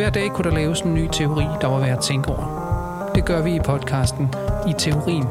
[0.00, 3.10] Hver dag kunne der laves en ny teori, der var værd at tænke over.
[3.14, 4.34] Det gør vi i podcasten
[4.68, 5.26] I Teorien.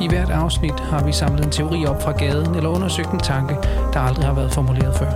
[0.00, 3.54] I hvert afsnit har vi samlet en teori op fra gaden eller undersøgt en tanke,
[3.92, 5.10] der aldrig har været formuleret før.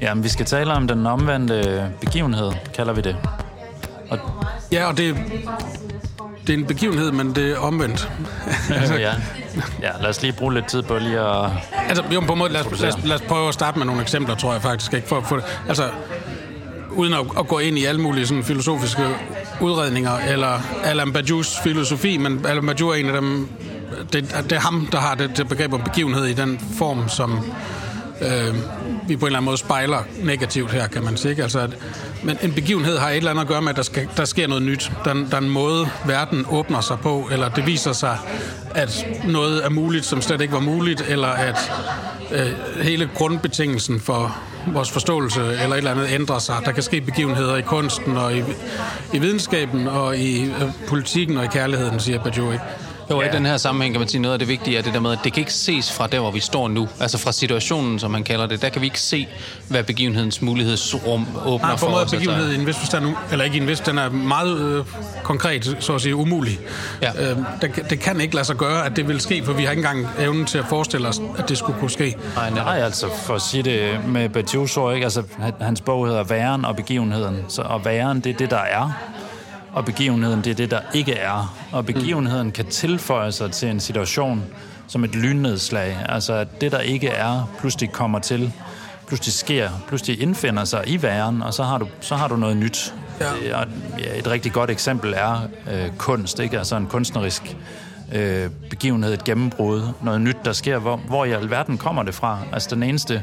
[0.00, 3.16] Jamen, vi skal tale om den omvendte begivenhed, kalder vi det.
[4.10, 4.18] Og
[4.72, 5.16] ja, og det,
[6.46, 8.10] det er en begivenhed, men det er omvendt.
[8.70, 9.12] altså, ja.
[9.82, 11.50] ja, lad os lige bruge lidt tid på lige at...
[11.88, 13.86] Altså, jo, på en måde, lad os, lad, os, lad os prøve at starte med
[13.86, 14.94] nogle eksempler, tror jeg faktisk.
[14.94, 15.08] Ikke?
[15.08, 15.90] For, for, altså,
[16.90, 19.02] uden at, at gå ind i alle mulige sådan, filosofiske
[19.60, 23.48] udredninger, eller Alan Badiou's filosofi, men Alan Badiou er en af dem,
[24.12, 27.44] det, det er ham, der har det, det begreb om begivenhed i den form, som
[28.20, 28.54] øh,
[29.08, 31.42] vi på en eller anden måde spejler negativt her, kan man sige.
[31.42, 31.70] Altså, at,
[32.22, 34.46] men en begivenhed har et eller andet at gøre med, at der, skal, der sker
[34.46, 34.92] noget nyt.
[35.04, 38.18] Der, der er en måde, verden åbner sig på, eller det viser sig,
[38.74, 41.72] at noget er muligt, som slet ikke var muligt, eller at
[42.32, 46.56] øh, hele grundbetingelsen for vores forståelse eller et eller andet ændrer sig.
[46.64, 48.42] Der kan ske begivenheder i kunsten og i,
[49.12, 52.64] i videnskaben og i øh, politikken og i kærligheden, siger Bajou, ikke?
[53.10, 53.28] Jo, ja.
[53.28, 55.12] i den her sammenhæng kan man sige, noget af det vigtige er det der med,
[55.12, 56.88] at det kan ikke ses fra der, hvor vi står nu.
[57.00, 58.62] Altså fra situationen, som man kalder det.
[58.62, 59.28] Der kan vi ikke se,
[59.68, 62.10] hvad begivenhedens mulighedsrum åbner Nej, for, for os.
[62.10, 64.84] begivenhed i en vis forstand, eller ikke i en vis, den er meget øh,
[65.22, 66.58] konkret, så at sige, umulig.
[67.02, 67.30] Ja.
[67.30, 69.70] Øh, det, det kan ikke lade sig gøre, at det vil ske, for vi har
[69.70, 72.16] ikke engang evnen til at forestille os, at det skulle kunne ske.
[72.36, 75.04] Nej, nej, altså for at sige det med Badiou, ikke?
[75.04, 75.22] Altså,
[75.60, 77.44] hans bog hedder Væren og begivenheden.
[77.48, 78.90] Så, og væren, det er det, der er
[79.74, 81.56] og begivenheden det er det, der ikke er.
[81.72, 84.44] Og begivenheden kan tilføje sig til en situation
[84.88, 85.98] som et lynnedslag.
[86.08, 88.52] Altså at det, der ikke er, pludselig kommer til,
[89.06, 92.56] pludselig sker, pludselig indfinder sig i væren, og så har du, så har du noget
[92.56, 92.94] nyt.
[93.20, 93.58] Ja.
[93.58, 93.66] Og
[94.18, 96.58] et rigtig godt eksempel er øh, kunst, ikke?
[96.58, 97.56] Altså en kunstnerisk
[98.12, 100.78] øh, begivenhed, et gennembrud, noget nyt, der sker.
[100.78, 102.38] Hvor, hvor i alverden kommer det fra?
[102.52, 103.22] Altså den eneste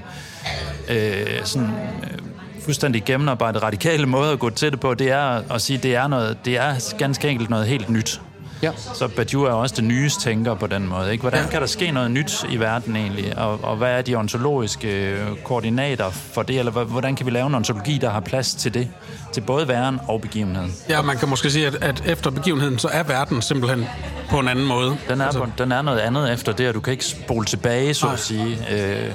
[0.89, 1.69] øh, sådan,
[2.03, 2.30] øh,
[2.71, 6.07] fuldstændig gennemarbejdet radikale måde at gå til det på, det er at sige, det er,
[6.07, 8.21] noget, det er ganske enkelt noget helt nyt.
[8.61, 8.71] Ja.
[8.93, 11.11] Så Badiou er også det nyeste tænker på den måde.
[11.11, 11.21] Ikke?
[11.21, 11.49] Hvordan ja.
[11.49, 13.37] kan der ske noget nyt i verden egentlig?
[13.37, 16.59] Og, og hvad er de ontologiske øh, koordinater for det?
[16.59, 18.87] Eller hvordan kan vi lave en ontologi, der har plads til det?
[19.33, 20.73] Til både væren og begivenheden?
[20.89, 23.85] Ja, man kan måske sige, at, at efter begivenheden, så er verden simpelthen
[24.29, 24.97] på en anden måde.
[25.09, 25.39] Den er, altså.
[25.39, 28.19] på, den er noget andet efter det, og du kan ikke spole tilbage, så at
[28.19, 28.57] sige.
[28.71, 29.11] Øh,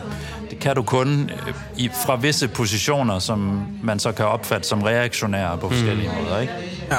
[0.67, 5.59] kan du kun øh, i, fra visse positioner, som man så kan opfatte som reaktionære
[5.59, 6.25] på forskellige mm.
[6.25, 6.53] måder, ikke?
[6.91, 6.97] Ja.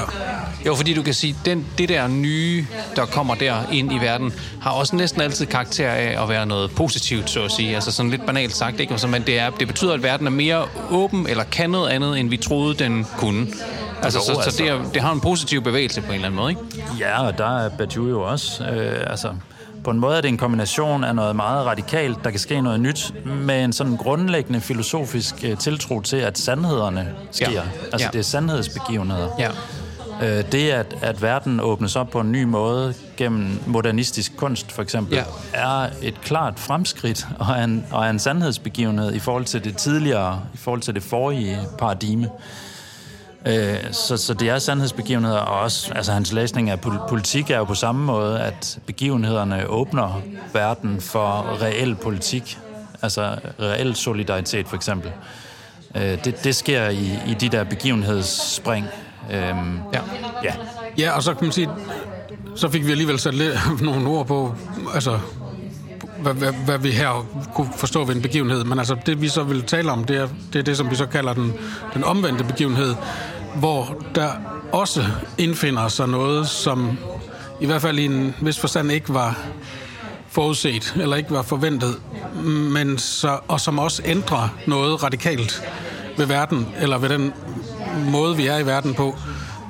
[0.66, 4.34] Jo, fordi du kan sige, den, det der nye, der kommer der ind i verden,
[4.62, 7.76] har også næsten altid karakter af at være noget positivt, så at sige.
[7.76, 8.92] Altså sådan lidt banalt sagt, ikke?
[8.92, 12.20] Altså, men det, er, det betyder, at verden er mere åben, eller kan noget andet,
[12.20, 13.48] end vi troede, den kunne.
[14.04, 14.52] Altså, jo, så, altså.
[14.52, 16.62] så det, er, det har en positiv bevægelse på en eller anden måde, ikke?
[17.00, 18.64] Ja, og der er Badiou jo også.
[18.64, 19.30] Øh, altså,
[19.88, 22.80] på en måde er det en kombination af noget meget radikalt, der kan ske noget
[22.80, 27.52] nyt, med en sådan grundlæggende filosofisk øh, tiltro til, at sandhederne sker.
[27.52, 27.62] Ja.
[27.92, 28.10] Altså ja.
[28.14, 29.30] det er sandhedsbegivenheder.
[29.40, 29.50] Ja.
[30.24, 34.82] Øh, det, at, at verden åbnes op på en ny måde gennem modernistisk kunst, for
[34.82, 35.24] eksempel, ja.
[35.54, 40.58] er et klart fremskridt og en, og en sandhedsbegivenhed i forhold til det tidligere, i
[40.58, 42.30] forhold til det forrige paradigme.
[43.46, 47.64] Øh, så, så det er sandhedsbegivenheder, og også altså, hans læsning af politik er jo
[47.64, 50.22] på samme måde, at begivenhederne åbner
[50.54, 52.58] verden for reel politik,
[53.02, 55.12] altså reel solidaritet for eksempel.
[55.96, 58.86] Øh, det, det sker i, i de der begivenhedsspring.
[59.32, 59.38] Øh,
[59.94, 60.02] ja.
[60.44, 60.54] ja.
[60.98, 61.70] Ja, og så kan man sige,
[62.56, 64.56] så fik vi alligevel sat lidt, nogle ord på,
[64.94, 65.20] altså
[66.22, 68.64] hvad, hvad, hvad vi her kunne forstå ved en begivenhed.
[68.64, 70.96] Men altså, det vi så vil tale om, det er det, er det som vi
[70.96, 71.54] så kalder den,
[71.94, 72.96] den omvendte begivenhed
[73.60, 74.30] hvor der
[74.72, 75.06] også
[75.38, 76.98] indfinder sig noget, som
[77.62, 79.40] i hvert fald i en vis forstand ikke var
[80.30, 81.96] forudset, eller ikke var forventet,
[82.44, 85.64] men så, og som også ændrer noget radikalt
[86.18, 87.34] ved verden, eller ved den
[88.12, 89.16] måde, vi er i verden på.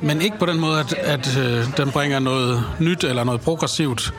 [0.02, 4.14] Men ikke på den måde, at, at øh, den bringer noget nyt eller noget progressivt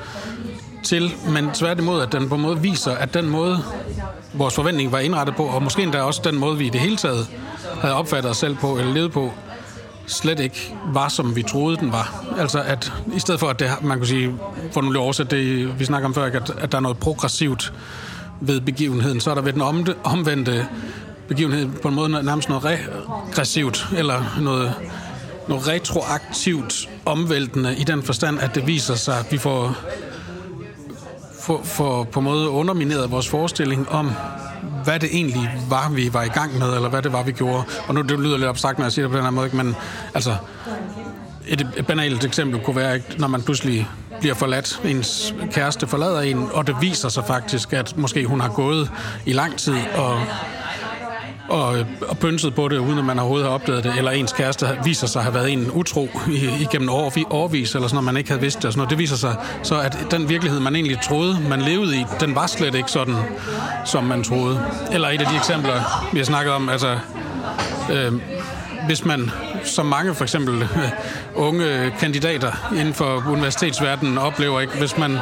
[0.83, 3.59] til, men tværtimod, at den på en måde viser, at den måde,
[4.33, 6.97] vores forventning var indrettet på, og måske endda også den måde, vi i det hele
[6.97, 7.27] taget
[7.81, 9.33] havde opfattet os selv på, eller levet på,
[10.07, 12.25] slet ikke var, som vi troede, den var.
[12.39, 14.35] Altså, at i stedet for, at det, man kan sige,
[14.73, 17.73] for nu lige oversætte det, vi snakker om før, at, at der er noget progressivt
[18.41, 19.63] ved begivenheden, så er der ved den
[20.05, 20.67] omvendte
[21.29, 24.75] begivenhed på en måde nærmest noget regressivt, eller noget,
[25.49, 29.77] noget retroaktivt omvæltende i den forstand, at det viser sig, at vi får,
[31.49, 34.11] for, for på en måde undermineret vores forestilling om,
[34.85, 37.63] hvad det egentlig var, vi var i gang med, eller hvad det var, vi gjorde.
[37.87, 39.77] Og nu det lyder lidt abstrakt, når jeg siger det på den her måde, men
[40.15, 40.37] altså,
[41.47, 43.89] et, et banalt eksempel kunne være, når man pludselig
[44.21, 48.49] bliver forladt, ens kæreste forlader en, og det viser sig faktisk, at måske hun har
[48.49, 48.91] gået
[49.27, 50.21] i lang tid og
[51.49, 54.33] og, øh, og pynset på det, uden at man overhovedet har opdaget det, eller ens
[54.33, 56.09] kæreste viser sig at have været en utro
[56.61, 58.65] igennem år, årvis, eller sådan noget, man ikke havde vidst det.
[58.65, 58.91] Og sådan noget.
[58.91, 62.47] Det viser sig så, at den virkelighed, man egentlig troede, man levede i, den var
[62.47, 63.17] slet ikke sådan,
[63.85, 64.65] som man troede.
[64.93, 66.99] Eller et af de eksempler, vi har snakket om, altså...
[67.93, 68.13] Øh,
[68.87, 69.31] hvis man,
[69.65, 70.69] som mange for eksempel
[71.35, 75.17] unge kandidater inden for universitetsverdenen oplever, ikke, hvis man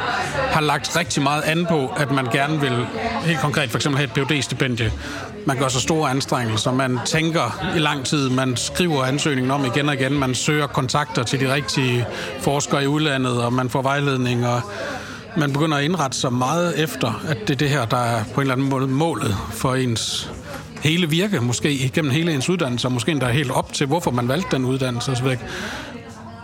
[0.51, 2.85] har lagt rigtig meget an på, at man gerne vil,
[3.23, 4.91] helt konkret for eksempel have et phd stipendie
[5.47, 9.89] man gør så store anstrengelser, man tænker i lang tid, man skriver ansøgningen om igen
[9.89, 12.05] og igen, man søger kontakter til de rigtige
[12.39, 14.61] forskere i udlandet, og man får vejledning, og
[15.37, 18.33] man begynder at indrette sig meget efter, at det er det her, der er på
[18.33, 20.31] en eller anden måde målet for ens
[20.81, 24.27] hele virke, måske igennem hele ens uddannelse, og måske endda helt op til, hvorfor man
[24.27, 25.27] valgte den uddannelse osv.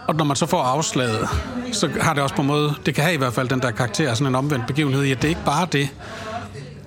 [0.07, 1.27] Og når man så får afslaget,
[1.71, 3.71] så har det også på en måde, det kan have i hvert fald den der
[3.71, 5.89] karakter, sådan en omvendt begivenhed, at det er ikke bare det,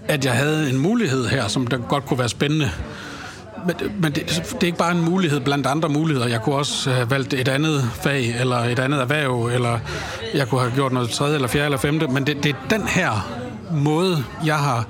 [0.09, 2.71] at jeg havde en mulighed her, som der godt kunne være spændende.
[3.67, 6.29] Men, men det, det er ikke bare en mulighed blandt andre muligheder.
[6.29, 9.79] Jeg kunne også have valgt et andet fag, eller et andet erhverv, eller
[10.35, 12.07] jeg kunne have gjort noget tredje, eller fjerde, eller femte.
[12.07, 13.29] Men det, det er den her
[13.71, 14.87] måde, jeg har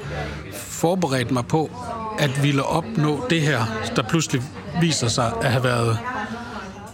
[0.53, 1.71] forberedt mig på,
[2.19, 3.61] at ville opnå det her,
[3.97, 4.43] der pludselig
[4.81, 5.99] viser sig at have været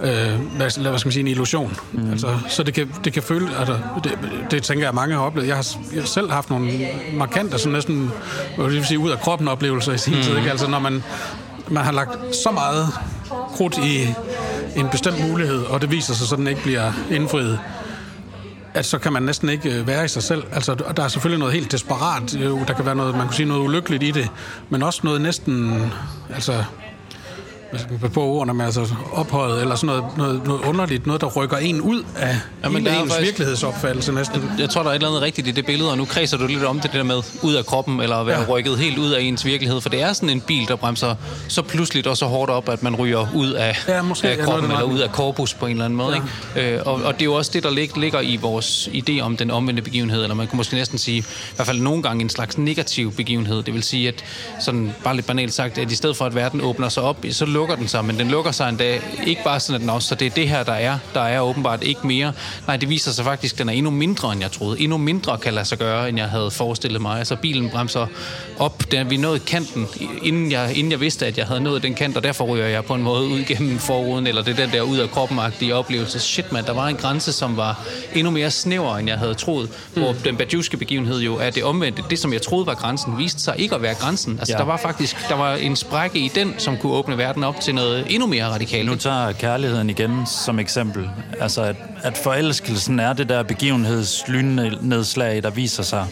[0.01, 1.77] øh, hvad, hvad skal man sige, en illusion.
[1.93, 2.11] Mm.
[2.11, 4.19] Altså, så det kan, det kan føle, altså, det,
[4.51, 5.49] det tænker jeg, mange har oplevet.
[5.49, 8.11] Jeg har, jeg har selv haft nogle markante, sådan næsten,
[8.57, 10.23] hvad vil sige, ud af kroppen oplevelser i sin mm.
[10.23, 10.37] tid.
[10.37, 10.51] Ikke?
[10.51, 11.03] Altså, når man,
[11.69, 12.89] man har lagt så meget
[13.57, 14.15] krudt i
[14.77, 17.59] en bestemt mulighed, og det viser sig, så den ikke bliver indfriet,
[18.75, 20.43] at så kan man næsten ikke øh, være i sig selv.
[20.53, 22.37] Altså, der er selvfølgelig noget helt desperat.
[22.37, 24.29] Øh, der kan være noget, man kunne sige noget ulykkeligt i det,
[24.71, 25.83] men også noget næsten,
[26.35, 26.65] altså,
[28.15, 31.81] på ordene med altså ophøjet, eller sådan noget, noget, noget underligt, noget, der rykker en
[31.81, 34.43] ud af ja, men hele ens faktisk, virkelighedsopfattelse næsten.
[34.43, 36.37] Jeg, jeg tror, der er et eller andet rigtigt i det billede, og nu kredser
[36.37, 38.47] du lidt om det, det der med ud af kroppen, eller at være ja.
[38.49, 41.15] rykket helt ud af ens virkelighed, for det er sådan en bil, der bremser
[41.49, 44.71] så pludseligt og så hårdt op, at man ryger ud af, ja, måske, af kroppen,
[44.71, 46.23] eller ud af korpus på en eller anden måde.
[46.57, 46.61] Ja.
[46.61, 46.77] Ikke?
[46.77, 49.37] Øh, og, og det er jo også det, der lig, ligger i vores idé om
[49.37, 51.25] den omvendte begivenhed, eller man kunne måske næsten sige, i
[51.57, 53.63] hvert fald nogle gange en slags negativ begivenhed.
[53.63, 54.25] Det vil sige, at
[54.61, 57.45] sådan bare lidt banalt sagt, at i stedet for at verden åbner sig op, så
[57.63, 59.01] lukker den sig, men den lukker sig en dag.
[59.27, 60.99] Ikke bare sådan, at den også, så det er det her, der er.
[61.15, 62.33] Der er åbenbart ikke mere.
[62.67, 64.81] Nej, det viser sig faktisk, at den er endnu mindre, end jeg troede.
[64.81, 67.19] Endnu mindre kan lade sig gøre, end jeg havde forestillet mig.
[67.19, 68.07] Altså bilen bremser
[68.59, 69.87] op, da vi nåede kanten,
[70.23, 72.85] inden jeg, inden jeg vidste, at jeg havde nået den kant, og derfor ryger jeg
[72.85, 76.21] på en måde ud gennem forruden, eller det den der ud af kroppen-agtige oplevelse.
[76.21, 77.81] Shit, man, der var en grænse, som var
[78.15, 79.71] endnu mere snæver, end jeg havde troet.
[79.95, 80.03] Mm.
[80.03, 82.03] Hvor den badjuske begivenhed jo er det omvendte.
[82.11, 84.39] Det, som jeg troede var grænsen, viste sig ikke at være grænsen.
[84.39, 84.59] Altså, ja.
[84.59, 87.75] der var faktisk der var en sprække i den, som kunne åbne verden op til
[87.75, 88.87] noget endnu mere radikalt.
[88.87, 91.11] Nu tager kærligheden igen som eksempel.
[91.41, 96.07] Altså, at, at forelskelsen er det der begivenhedslynedslag, der viser sig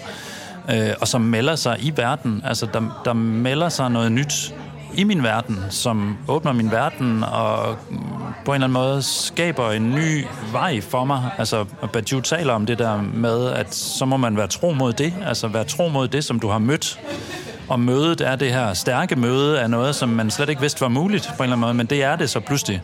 [0.71, 2.43] øh, og som melder sig i verden.
[2.45, 4.55] Altså, der, der melder sig noget nyt
[4.95, 7.77] i min verden, som åbner min verden og
[8.45, 11.31] på en eller anden måde skaber en ny vej for mig.
[11.39, 15.15] Altså, Badiou taler om det der med, at så må man være tro mod det.
[15.27, 17.01] Altså, være tro mod det, som du har mødt
[17.71, 20.89] og mødet er det her stærke møde af noget, som man slet ikke vidste var
[20.89, 22.83] muligt på en eller anden måde, men det er det så pludselig.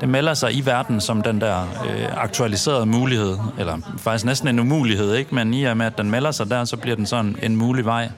[0.00, 4.58] Det melder sig i verden som den der øh, aktualiserede mulighed, eller faktisk næsten en
[4.58, 5.34] umulighed, ikke?
[5.34, 7.84] men i og med, at den melder sig der, så bliver den sådan en mulig
[7.84, 8.08] vej.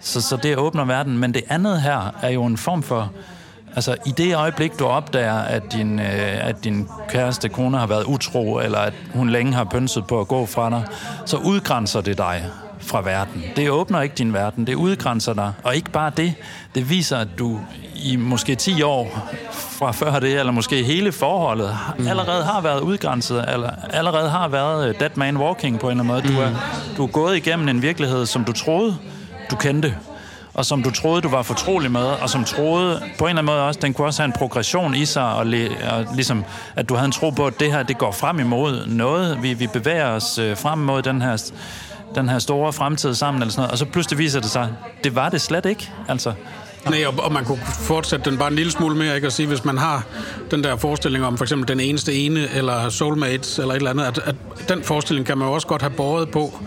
[0.00, 3.12] Så, så det åbner verden, men det andet her er jo en form for
[3.76, 8.04] Altså, i det øjeblik, du opdager, at din, øh, at din kæreste kone har været
[8.04, 10.82] utro, eller at hun længe har pønset på at gå fra dig,
[11.24, 12.44] så udgrænser det dig
[12.86, 13.44] fra verden.
[13.56, 15.52] Det åbner ikke din verden, det udgrænser dig.
[15.62, 16.34] Og ikke bare det,
[16.74, 17.60] det viser, at du
[17.94, 22.06] i måske 10 år fra før det, eller måske hele forholdet, mm.
[22.06, 26.14] allerede har været udgrænset, eller allerede har været øh, dead man walking på en eller
[26.14, 26.36] anden måde.
[26.36, 26.50] Du er,
[26.96, 28.96] du er gået igennem en virkelighed, som du troede,
[29.50, 29.94] du kendte
[30.56, 33.44] og som du troede, du var fortrolig med, og som troede på en eller anden
[33.44, 36.44] måde også, den kunne også have en progression i sig, og, le, og ligesom,
[36.76, 39.42] at du havde en tro på, at det her, det går frem imod noget.
[39.42, 41.50] Vi, vi bevæger os øh, frem mod den her
[42.16, 44.72] den her store fremtid sammen, eller sådan noget, og så pludselig viser det sig,
[45.04, 46.32] det var det slet ikke, altså.
[46.90, 49.26] Nej, og, og man kunne fortsætte den bare en lille smule mere, ikke?
[49.26, 50.04] At sige, hvis man har
[50.50, 54.04] den der forestilling om for eksempel den eneste ene, eller soulmates, eller et eller andet,
[54.04, 54.34] at, at
[54.68, 56.58] den forestilling kan man jo også godt have båret på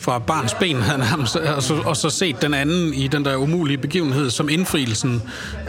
[0.00, 3.24] fra barns ben, han nærmest, øh, og, så, og så set den anden i den
[3.24, 5.22] der umulige begivenhed som indfrielsen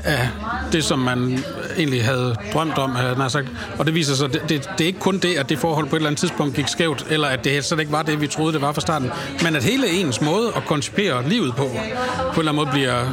[0.03, 0.27] af
[0.71, 1.43] det, som man
[1.77, 3.47] egentlig havde drømt om, Havde sagt.
[3.79, 5.95] Og det viser sig, det, det, det er ikke kun det, at det forhold på
[5.95, 8.53] et eller andet tidspunkt gik skævt, eller at det slet ikke var det, vi troede,
[8.53, 9.11] det var fra starten,
[9.43, 13.05] men at hele ens måde at koncipere livet på, på en eller anden måde bliver,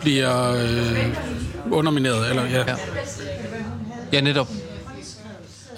[0.00, 1.16] bliver øh,
[1.70, 2.30] undermineret.
[2.30, 2.58] Eller, ja.
[2.58, 2.74] ja.
[4.12, 4.48] ja, netop.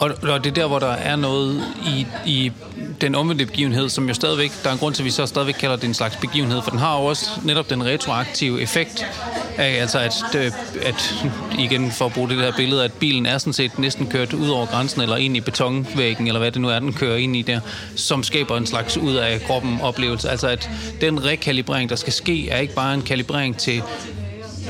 [0.01, 2.53] Og, og det er der, hvor der er noget i, i
[3.01, 5.55] den omvendte begivenhed, som jo stadigvæk, der er en grund til, at vi så stadigvæk
[5.55, 9.07] kalder det en slags begivenhed, for den har jo også netop den retroaktive effekt
[9.59, 10.53] af, altså at, øh,
[10.83, 11.25] at
[11.59, 14.49] igen for at bruge det her billede, at bilen er sådan set næsten kørt ud
[14.49, 17.43] over grænsen, eller ind i betonvæggen, eller hvad det nu er, den kører ind i
[17.43, 17.61] der,
[17.97, 20.31] som skaber en slags ud af kroppen oplevelse.
[20.31, 23.83] Altså at den rekalibrering, der skal ske, er ikke bare en kalibrering til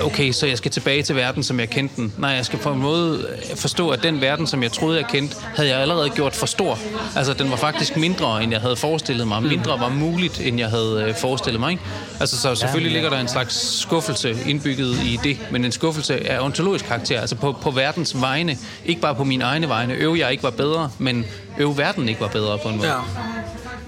[0.02, 2.14] okay, så jeg skal tilbage til verden, som jeg kendte den.
[2.18, 5.36] Nej, jeg skal på en måde forstå, at den verden, som jeg troede, jeg kendte,
[5.56, 6.78] havde jeg allerede gjort for stor.
[7.16, 9.42] Altså, den var faktisk mindre, end jeg havde forestillet mig.
[9.42, 11.70] Mindre var muligt, end jeg havde øh, forestillet mig.
[11.70, 11.82] Ikke?
[12.20, 16.40] Altså, så selvfølgelig ligger der en slags skuffelse indbygget i det, men en skuffelse af
[16.40, 18.58] ontologisk karakter, altså på, på verdens vegne.
[18.84, 19.94] Ikke bare på mine egne vegne.
[19.94, 21.24] Øv jeg ikke var bedre, men
[21.58, 22.88] øv verden ikke var bedre på en måde.
[22.88, 22.98] Ja.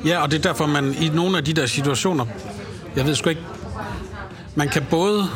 [0.04, 2.26] ja, og det er derfor, man i nogle af de der situationer,
[2.96, 3.42] jeg ved sgu ikke,
[4.54, 5.28] man kan både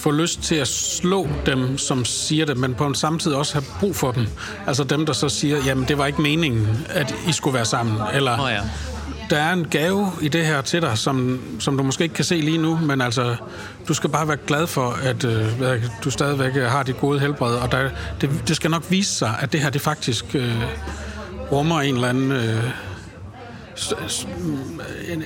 [0.00, 3.64] få lyst til at slå dem, som siger det, men på en samtidig også have
[3.80, 4.26] brug for dem.
[4.66, 7.96] Altså dem, der så siger, jamen det var ikke meningen, at I skulle være sammen.
[8.14, 8.60] Eller oh ja.
[9.30, 12.24] der er en gave i det her til dig, som, som du måske ikke kan
[12.24, 13.36] se lige nu, men altså,
[13.88, 17.72] du skal bare være glad for, at øh, du stadigvæk har dit gode helbred, og
[17.72, 17.88] der,
[18.20, 20.62] det, det skal nok vise sig, at det her, det faktisk øh,
[21.52, 22.32] rummer en eller anden...
[22.32, 22.64] Øh,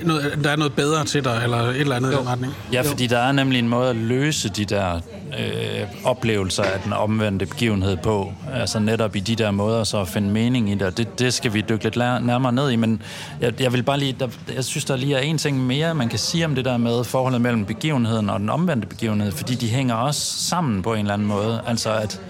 [0.04, 2.52] noget, der er noget bedre til dig, eller et eller andet i den retning.
[2.72, 5.00] Ja, fordi der er nemlig en måde at løse de der
[5.38, 8.32] øh, oplevelser af den omvendte begivenhed på.
[8.52, 10.98] Altså netop i de der måder så at finde mening i det.
[10.98, 13.02] Det, det skal vi dykke lidt nærmere ned i, men
[13.40, 16.08] jeg, jeg vil bare lige, der, jeg synes, der lige er en ting mere, man
[16.08, 19.68] kan sige om det der med forholdet mellem begivenheden og den omvendte begivenhed, fordi de
[19.68, 21.60] hænger også sammen på en eller anden måde.
[21.66, 22.20] Altså at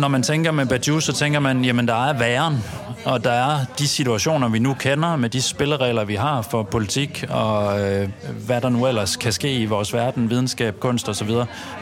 [0.00, 2.64] når man tænker med Badiou, så tænker man, jamen der er væren,
[3.04, 7.24] og der er de situationer, vi nu kender, med de spilleregler, vi har for politik,
[7.28, 8.08] og øh,
[8.46, 11.28] hvad der nu ellers kan ske i vores verden, videnskab, kunst osv.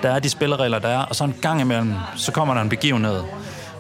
[0.03, 2.69] Der er de spilleregler, der er, og så en gang imellem, så kommer der en
[2.69, 3.21] begivenhed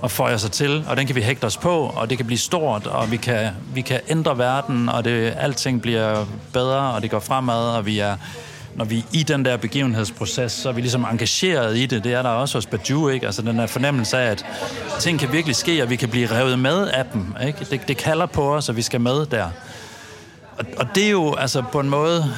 [0.00, 2.38] og føjer sig til, og den kan vi hægte os på, og det kan blive
[2.38, 7.10] stort, og vi kan, vi kan ændre verden, og det, alting bliver bedre, og det
[7.10, 8.16] går fremad, og vi er
[8.78, 12.04] når vi er i den der begivenhedsproces, så er vi ligesom engageret i det.
[12.04, 13.26] Det er der også hos Badu, ikke?
[13.26, 14.46] Altså den der fornemmelse af, at
[15.00, 17.66] ting kan virkelig ske, og vi kan blive revet med af dem, ikke?
[17.70, 19.50] Det, det kalder på os, og vi skal med der.
[20.58, 22.34] Og, og det er jo altså på en måde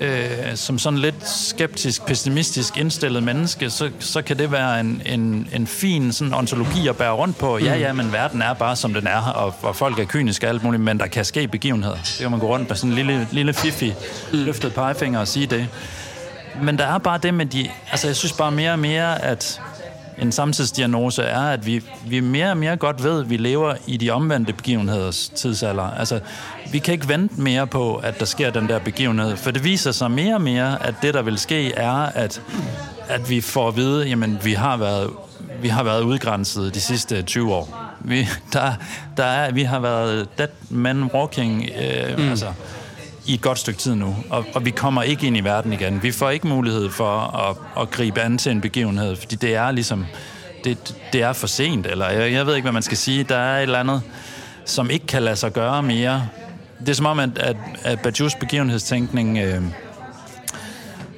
[0.00, 5.48] øh, som sådan lidt skeptisk, pessimistisk indstillet menneske, så, så kan det være en, en,
[5.52, 7.58] en fin sådan ontologi at bære rundt på.
[7.58, 10.48] Ja, ja, men verden er bare, som den er, og, og folk er kyniske og
[10.48, 11.96] alt muligt, men der kan ske begivenheder.
[11.96, 13.92] Det kan man gå rundt med sådan en lille, lille fifi,
[14.32, 15.68] løftet pegefinger og sige det.
[16.62, 17.70] Men der er bare det med de...
[17.90, 19.60] Altså, jeg synes bare mere og mere, at
[20.18, 23.96] en samtidsdiagnose er, at vi, vi mere og mere godt ved, at vi lever i
[23.96, 25.90] de omvendte begivenheders tidsalder.
[25.90, 26.20] Altså,
[26.72, 29.92] vi kan ikke vente mere på, at der sker den der begivenhed, for det viser
[29.92, 32.42] sig mere og mere, at det, der vil ske, er, at,
[33.08, 35.10] at vi får at vide, jamen, vi har været,
[35.62, 37.94] vi har været udgrænset de sidste 20 år.
[38.00, 38.72] Vi, der,
[39.16, 42.28] der er, vi har været dead man walking, øh, mm.
[42.30, 42.46] altså,
[43.26, 46.02] i et godt stykke tid nu, og, og vi kommer ikke ind i verden igen.
[46.02, 49.70] Vi får ikke mulighed for at, at gribe an til en begivenhed, fordi det er
[49.70, 50.06] ligesom,
[50.64, 53.24] det, det er for sent, eller jeg, jeg ved ikke, hvad man skal sige.
[53.24, 54.02] Der er et eller andet,
[54.64, 56.28] som ikke kan lade sig gøre mere.
[56.80, 59.62] Det er som om, at, at, at Bajus begivenhedstænkning øh,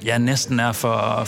[0.05, 1.27] ja, næsten er for,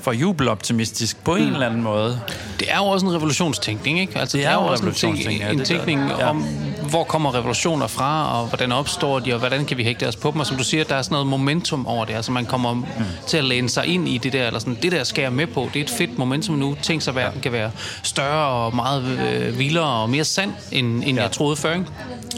[0.00, 1.52] for jubeloptimistisk på en mm.
[1.52, 2.20] eller anden måde.
[2.60, 4.18] Det er jo også en revolutionstænkning, ikke?
[4.18, 6.30] Altså, det, det er, er jo også en, revolutionstænkning, ting, en tænkning ja.
[6.30, 6.44] om,
[6.90, 10.30] hvor kommer revolutioner fra, og hvordan opstår de, og hvordan kan vi hægte os på
[10.30, 10.40] dem.
[10.40, 12.14] Og som du siger, der er sådan noget momentum over det.
[12.14, 12.84] Altså man kommer mm.
[13.26, 15.46] til at læne sig ind i det der, eller sådan, det der skal jeg med
[15.46, 15.70] på.
[15.74, 16.76] Det er et fedt momentum nu.
[16.82, 17.70] Tænk at verden kan være
[18.02, 21.22] større og meget øh, vildere og mere sand, end, end ja.
[21.22, 21.74] jeg troede før.
[21.74, 21.86] Ikke?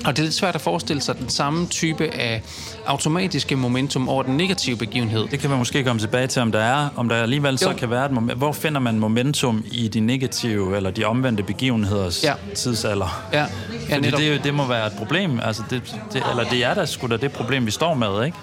[0.04, 2.42] Og det er lidt svært at forestille sig den samme type af
[2.88, 5.28] automatiske momentum over den negative begivenhed.
[5.28, 7.56] Det kan man måske komme tilbage til, om der er, om der alligevel jo.
[7.56, 8.38] så kan være et moment.
[8.38, 12.32] Hvor finder man momentum i de negative eller de omvendte begivenheders ja.
[12.54, 13.24] tidsalder?
[13.32, 13.46] Ja,
[13.90, 15.40] ja Fordi det, det må være et problem.
[15.42, 18.36] Altså det, det, eller det er da sgu da det problem, vi står med, ikke?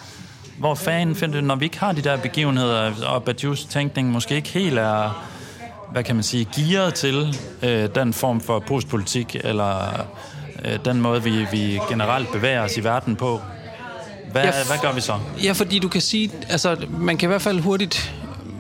[0.58, 4.36] Hvor fanden finder det, når vi ikke har de der begivenheder, og Badiou's tænkning måske
[4.36, 5.26] ikke helt er,
[5.92, 10.06] hvad kan man sige, gearet til øh, den form for postpolitik, eller
[10.66, 13.42] øh, den måde, vi, vi generelt bevæger os i verden på.
[14.36, 15.14] Hvad, ja, hvad gør vi så?
[15.44, 18.14] Ja, fordi du kan sige, altså man kan i hvert fald hurtigt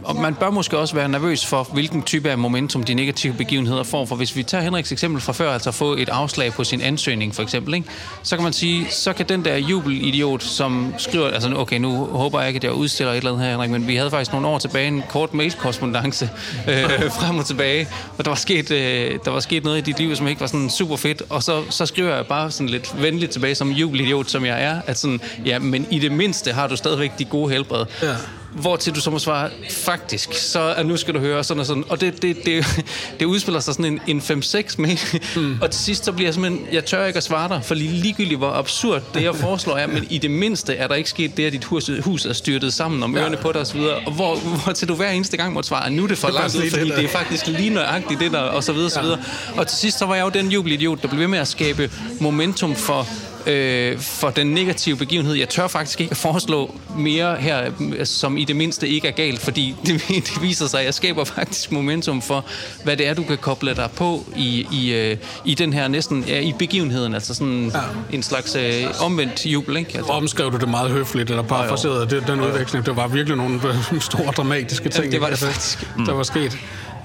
[0.05, 3.83] og man bør måske også være nervøs for, hvilken type af momentum de negative begivenheder
[3.83, 4.05] får.
[4.05, 7.35] For hvis vi tager Henriks eksempel fra før, altså få et afslag på sin ansøgning
[7.35, 7.89] for eksempel, ikke?
[8.23, 12.39] så kan man sige, så kan den der jubelidiot, som skriver, altså okay, nu håber
[12.39, 14.47] jeg ikke, at jeg udstiller et eller andet her, Henrik, men vi havde faktisk nogle
[14.47, 16.29] år tilbage en kort mailkorrespondence
[16.69, 19.99] øh, frem og tilbage, og der var, sket, øh, der var sket noget i dit
[19.99, 23.01] liv, som ikke var sådan super fedt, og så, så skriver jeg bare sådan lidt
[23.01, 26.67] venligt tilbage som jubelidiot, som jeg er, at sådan, ja, men i det mindste har
[26.67, 27.85] du stadigvæk de gode helbred.
[28.01, 28.15] Ja
[28.55, 31.65] hvor til du så må svare, faktisk, så er nu skal du høre sådan og
[31.65, 31.83] sådan.
[31.89, 32.65] Og det, det, det,
[33.19, 34.97] det udspiller sig sådan en, en 5-6 med.
[35.35, 35.57] Mm.
[35.61, 38.37] Og til sidst så bliver jeg simpelthen, jeg tør ikke at svare dig, for ligegyldigt
[38.37, 41.45] hvor absurd det jeg foreslår er, men i det mindste er der ikke sket det,
[41.45, 43.79] at dit hus, hus er styrtet sammen om ørerne på dig osv.
[44.05, 46.55] Og hvor, hvor til du hver eneste gang måtte svare, nu er det for langt
[46.55, 49.19] ud, fordi det er faktisk lige nøjagtigt det der, og så videre, og så videre.
[49.57, 51.91] Og til sidst så var jeg jo den jubelidiot, der blev ved med at skabe
[52.19, 53.07] momentum for
[53.47, 55.33] øh, for den negative begivenhed.
[55.33, 57.71] Jeg tør faktisk ikke foreslå mere her,
[58.03, 61.23] som i det mindste ikke er galt, fordi det, det viser sig, at jeg skaber
[61.23, 62.45] faktisk momentum for,
[62.83, 66.23] hvad det er, du kan koble dig på i, i, øh, i den her næsten,
[66.27, 67.79] ja, i begivenheden, altså sådan ja.
[68.11, 69.97] en slags øh, omvendt jubel, ikke?
[69.97, 70.11] Altså.
[70.11, 72.85] Omskrev du det meget høfligt, eller parafraseret det, den udveksling.
[72.85, 75.87] Det var virkelig nogle øh, store dramatiske ting, ja, det var det altså, faktisk.
[76.05, 76.57] der var sket.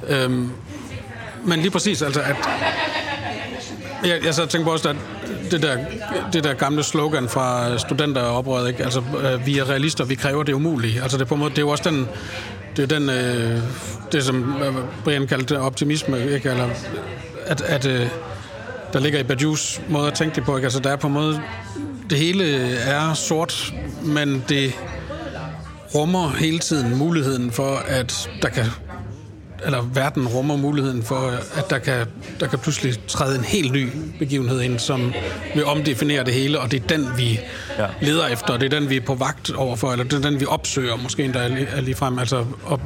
[0.08, 0.50] Øhm,
[1.44, 2.36] men lige præcis, altså at
[4.04, 4.96] jeg, jeg så tænkte på også, at
[5.50, 5.76] det der,
[6.32, 8.84] det der gamle slogan fra studenteroprøret, ikke?
[8.84, 11.02] Altså, øh, vi er realister, vi kræver det umulige.
[11.02, 12.08] Altså, det er på en måde, det er jo også den,
[12.76, 13.58] det er den, øh,
[14.12, 16.50] det som øh, Brian kaldte optimisme, ikke?
[16.50, 16.68] Eller,
[17.46, 18.08] at, at øh,
[18.92, 20.66] der ligger i Badiou's måde at tænke det på, ikke?
[20.66, 21.40] Altså, der er på en måde,
[22.10, 24.72] det hele er sort, men det
[25.94, 28.64] rummer hele tiden muligheden for, at der kan
[29.64, 32.06] eller verden rummer muligheden for, at der kan,
[32.40, 33.88] der kan pludselig træde en helt ny
[34.18, 35.12] begivenhed ind, som
[35.54, 37.40] vil omdefinere det hele, og det er den, vi
[37.78, 37.86] ja.
[38.00, 40.40] leder efter, og det er den, vi er på vagt overfor, eller det er den,
[40.40, 41.38] vi opsøger, måske endda
[41.76, 42.18] er lige frem.
[42.18, 42.80] Altså, og,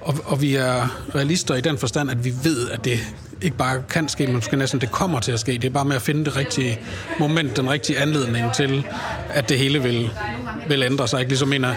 [0.00, 3.00] og, og vi er realister i den forstand, at vi ved, at det
[3.42, 5.52] ikke bare kan ske, men måske næsten det kommer til at ske.
[5.52, 6.78] Det er bare med at finde det rigtige
[7.20, 8.86] moment, den rigtige anledning til,
[9.30, 10.10] at det hele vil,
[10.68, 11.20] vil ændre sig.
[11.20, 11.76] Ikke ligesom en af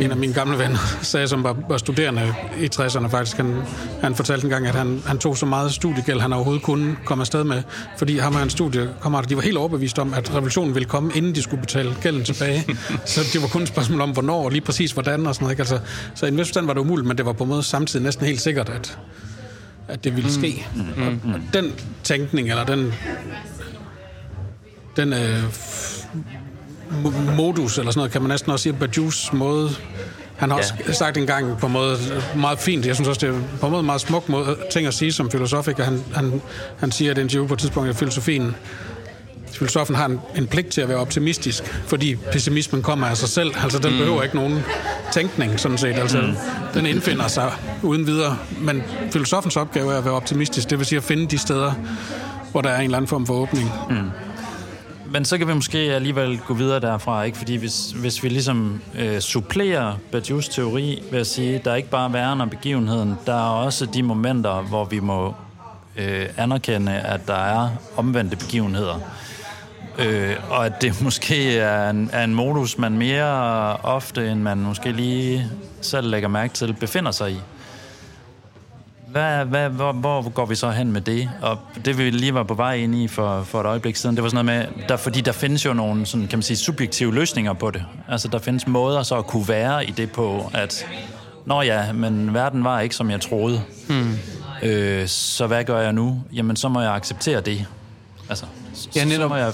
[0.00, 3.56] en af mine gamle venner sagde, som var, var studerende i 60'erne faktisk, han,
[4.02, 7.22] han fortalte en gang, at han, han tog så meget studiegæld, han overhovedet kunne komme
[7.22, 7.62] afsted med,
[7.98, 11.34] fordi ham og hans studiekammerater, de var helt overbevist om, at revolutionen ville komme, inden
[11.34, 12.64] de skulle betale gælden tilbage.
[13.06, 15.52] så det var kun et spørgsmål om, hvornår og lige præcis hvordan og sådan noget.
[15.52, 15.60] Ikke?
[15.60, 15.78] Altså,
[16.14, 18.26] så i en vis var det umuligt, men det var på en måde samtidig næsten
[18.26, 18.98] helt sikkert, at,
[19.88, 20.66] at det ville ske.
[20.74, 21.02] Mm, mm, mm.
[21.02, 22.94] Og, og den tænkning, eller den,
[24.96, 25.42] den øh,
[27.36, 29.70] modus, eller sådan noget, kan man næsten også sige, Badiou's måde.
[30.36, 30.62] Han har ja.
[30.88, 31.96] også sagt en gang på en måde
[32.36, 34.94] meget fint, jeg synes også, det er på en måde meget smuk måde, ting at
[34.94, 35.68] sige som filosof.
[35.68, 35.82] Ikke?
[35.82, 36.42] Han, han,
[36.78, 38.54] han siger, at det interview på et tidspunkt, at filosofien
[39.52, 43.50] filosofen har en, en pligt til at være optimistisk, fordi pessimismen kommer af sig selv.
[43.62, 43.98] Altså, den mm.
[43.98, 44.58] behøver ikke nogen
[45.12, 45.94] tænkning, sådan set.
[45.94, 46.34] Altså, mm.
[46.74, 48.38] den indfinder sig uden videre.
[48.60, 51.72] Men filosofens opgave er at være optimistisk, det vil sige at finde de steder,
[52.50, 53.72] hvor der er en eller anden form for åbning.
[53.90, 54.10] Mm
[55.10, 57.38] men så kan vi måske alligevel gå videre derfra, ikke?
[57.38, 61.90] Fordi hvis, hvis vi ligesom øh, supplerer Badiou's teori ved at sige, der er ikke
[61.90, 65.34] bare væren og begivenheden, der er også de momenter, hvor vi må
[65.96, 68.98] øh, anerkende, at der er omvendte begivenheder.
[69.98, 74.58] Øh, og at det måske er en, er en modus, man mere ofte, end man
[74.58, 75.46] måske lige
[75.80, 77.40] selv lægger mærke til, befinder sig i.
[79.10, 81.30] Hvad, hvad, hvor, hvor går vi så hen med det?
[81.42, 84.22] Og det vi lige var på vej ind i for, for et øjeblik siden, det
[84.22, 87.14] var sådan noget med, der, fordi der findes jo nogle sådan, kan man sige, subjektive
[87.14, 87.84] løsninger på det.
[88.08, 90.86] Altså der findes måder så at kunne være i det på, at
[91.48, 93.62] Nå ja, men verden var ikke, som jeg troede.
[93.88, 94.18] Hmm.
[94.62, 96.22] Øh, så hvad gør jeg nu?
[96.32, 97.66] Jamen, så må jeg acceptere det.
[98.28, 98.46] Altså,
[98.96, 99.22] ja, netop.
[99.22, 99.52] Så må jeg...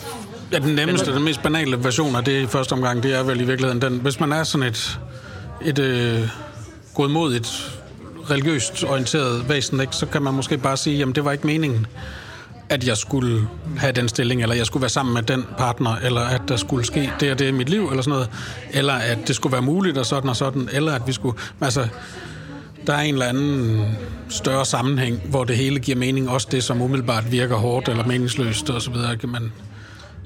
[0.52, 3.40] Ja, den nemmeste, den mest banale version af det i første omgang, det er vel
[3.40, 5.00] i virkeligheden den, hvis man er sådan et,
[5.64, 6.28] et øh,
[6.94, 7.80] godmodigt
[8.30, 11.87] religiøst orienteret væsen, ikke, så kan man måske bare sige, jamen det var ikke meningen,
[12.68, 16.20] at jeg skulle have den stilling, eller jeg skulle være sammen med den partner, eller
[16.20, 18.30] at der skulle ske det og det i mit liv, eller sådan noget,
[18.70, 21.38] eller at det skulle være muligt, og sådan og sådan, eller at vi skulle...
[21.60, 21.88] Altså,
[22.87, 23.84] der er en eller anden
[24.28, 28.70] større sammenhæng, hvor det hele giver mening, også det, som umiddelbart virker hårdt eller meningsløst
[28.70, 29.52] og så videre, kan man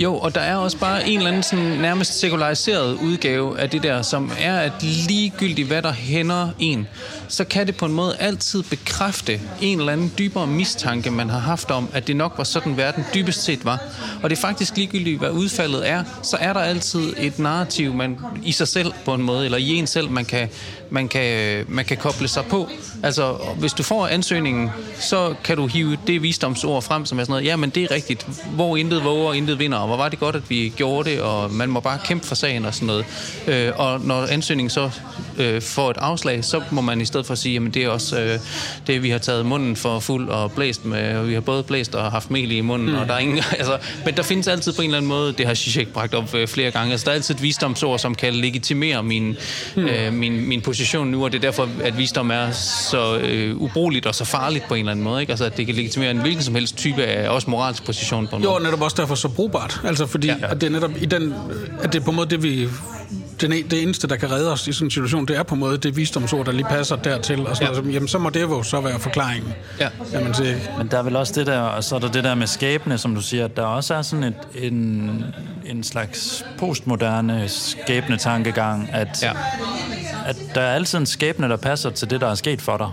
[0.01, 3.83] jo, og der er også bare en eller anden sådan nærmest sekulariseret udgave af det
[3.83, 6.87] der, som er, at ligegyldigt hvad der hænder en,
[7.29, 11.39] så kan det på en måde altid bekræfte en eller anden dybere mistanke, man har
[11.39, 13.83] haft om, at det nok var sådan, verden dybest set var.
[14.23, 18.19] Og det er faktisk ligegyldigt, hvad udfaldet er, så er der altid et narrativ, man
[18.43, 20.49] i sig selv på en måde, eller i en selv, man kan,
[20.91, 22.69] man kan, man kan koble sig på.
[23.03, 27.33] Altså, hvis du får ansøgningen, så kan du hive det visdomsord frem, som er sådan
[27.33, 28.27] noget, ja, men det er rigtigt.
[28.53, 31.69] Hvor intet våger, intet vinder, hvor var det godt, at vi gjorde det, og man
[31.69, 33.05] må bare kæmpe for sagen og sådan noget.
[33.47, 34.91] Øh, og når ansøgningen så
[35.39, 38.21] øh, får et afslag, så må man i stedet for sige, jamen det er også
[38.21, 38.39] øh,
[38.87, 41.95] det, vi har taget munden for fuld og blæst med, og vi har både blæst
[41.95, 42.99] og haft mel i munden, mm.
[42.99, 45.47] og der er ingen, altså, men der findes altid på en eller anden måde, det
[45.47, 48.35] har Zizek bragt op øh, flere gange, altså der er altid et visdomsord, som kan
[48.35, 49.37] legitimere min,
[49.77, 49.87] mm.
[49.87, 52.51] øh, min, min position nu, og det er derfor, at visdom er
[52.91, 55.31] så øh, ubrugeligt og så farligt på en eller anden måde, ikke?
[55.31, 58.37] Altså at det kan legitimere en hvilken som helst type af også moralsk position på
[58.37, 58.65] en jo, måde.
[58.65, 60.35] Netop også derfor så brugbart, altså fordi ja.
[60.43, 61.35] at det er netop i den,
[61.83, 62.69] at det er på en måde det, vi
[63.41, 65.61] den, det eneste, der kan redde os i sådan en situation, det er på en
[65.61, 67.47] måde det visdomsord, der lige passer dertil.
[67.47, 67.69] Og så, ja.
[67.69, 69.53] altså, jamen, så må det jo så være forklaringen.
[69.81, 69.89] Ja.
[70.13, 70.57] Man sige.
[70.79, 72.99] Men der er vel også det der, og så er der det der med skæbne,
[72.99, 75.25] som du siger, at der også er sådan et, en,
[75.67, 79.33] en slags postmoderne skæbne-tankegang, at, Ja.
[80.27, 82.91] at der er altid en skæbne, der passer til det, der er sket for dig.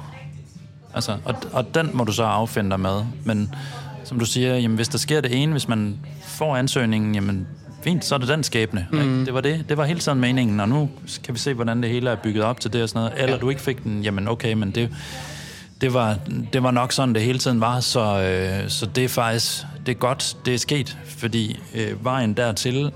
[0.93, 3.01] Altså, og, og den må du så affinde dig med.
[3.23, 3.55] Men
[4.03, 5.97] som du siger, jamen, hvis der sker det ene, hvis man
[6.35, 7.47] får ansøgningen, jamen
[7.83, 8.87] fint, så er det den skæbne.
[8.91, 9.01] Mm.
[9.01, 9.25] Ikke?
[9.25, 9.65] Det var det.
[9.69, 10.89] Det var hele tiden meningen, og nu
[11.23, 13.13] kan vi se, hvordan det hele er bygget op til det og sådan noget.
[13.23, 13.41] Eller ja.
[13.41, 14.89] du ikke fik den, jamen okay, men det,
[15.81, 16.15] det, var,
[16.53, 19.91] det var nok sådan, det hele tiden var, så, øh, så det er faktisk det
[19.91, 22.91] er godt, det er sket, fordi øh, vejen dertil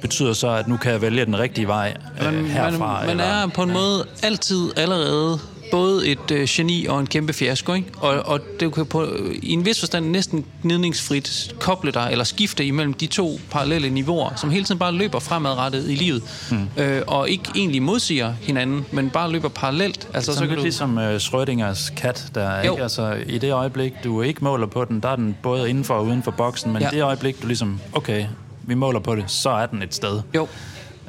[0.00, 2.96] betyder så, at nu kan jeg vælge den rigtige vej øh, Man, herfra.
[2.98, 5.38] man, man eller- er på en måde altid allerede
[5.70, 7.88] både et øh, geni og en kæmpe fiasko, ikke?
[7.96, 9.06] Og, og det kan på,
[9.42, 14.30] i en vis forstand næsten gnidningsfrit koble dig, eller skifte imellem de to parallelle niveauer,
[14.36, 16.82] som hele tiden bare løber fremadrettet i livet, mm.
[16.82, 20.08] øh, og ikke egentlig modsiger hinanden, men bare løber parallelt.
[20.14, 22.72] Altså, Sådan lidt ligesom øh, Schrödingers kat, der Jo.
[22.72, 25.84] ikke, altså i det øjeblik, du ikke måler på den, der er den både inden
[25.84, 26.88] for og uden for boksen, men Ja.
[26.92, 26.96] ja.
[26.96, 28.24] det øjeblik, du ligesom, okay,
[28.62, 30.20] vi måler på det, så er den et sted.
[30.34, 30.48] Jo.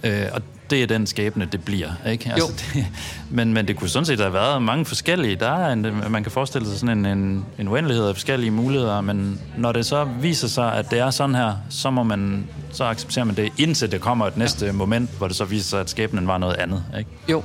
[0.03, 1.89] Øh, og det er den skæbne, det bliver.
[2.07, 2.31] Ikke?
[2.33, 2.53] Altså, Jo.
[2.81, 2.85] det,
[3.29, 5.35] men, men det kunne sådan set have været mange forskellige.
[5.35, 9.01] Der er en, man kan forestille sig sådan en, en, en uendelighed af forskellige muligheder,
[9.01, 12.83] men når det så viser sig, at det er sådan her, så må man så
[12.83, 14.71] accepterer man det, indtil det kommer et næste ja.
[14.71, 16.83] moment, hvor det så viser sig, at skæbnen var noget andet.
[16.97, 17.09] Ikke?
[17.29, 17.43] Jo.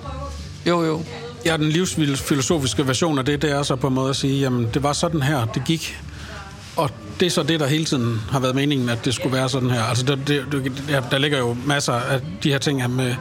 [0.67, 1.03] Jo, jo.
[1.47, 4.69] Ja, den livsfilosofiske version af det, det er så på en måde at sige, jamen
[4.75, 6.01] det var sådan her, det gik.
[6.77, 9.49] Og det er så det, der hele tiden har været meningen, at det skulle være
[9.49, 9.83] sådan her.
[9.83, 13.15] Altså, der, det, det- der, der ligger jo masser af de her ting her med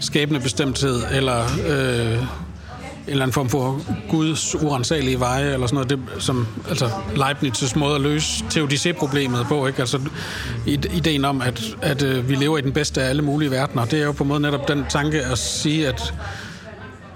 [0.00, 5.90] skæbne bestemthed, eller øh, en eller anden form for Guds urensagelige veje, eller sådan noget,
[5.90, 9.80] det, som, altså Leibniz' måde at løse teodicé-problemet på, ikke?
[9.80, 10.00] Altså
[10.66, 14.00] ideen om, at, at øh, vi lever i den bedste af alle mulige verdener, det
[14.00, 16.14] er jo på en måde netop den tanke at sige, at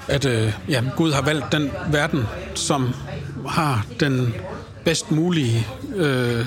[0.09, 2.95] at øh, ja, Gud har valgt den verden, som
[3.49, 4.35] har den
[4.85, 5.67] bedst mulige
[5.97, 6.47] øh,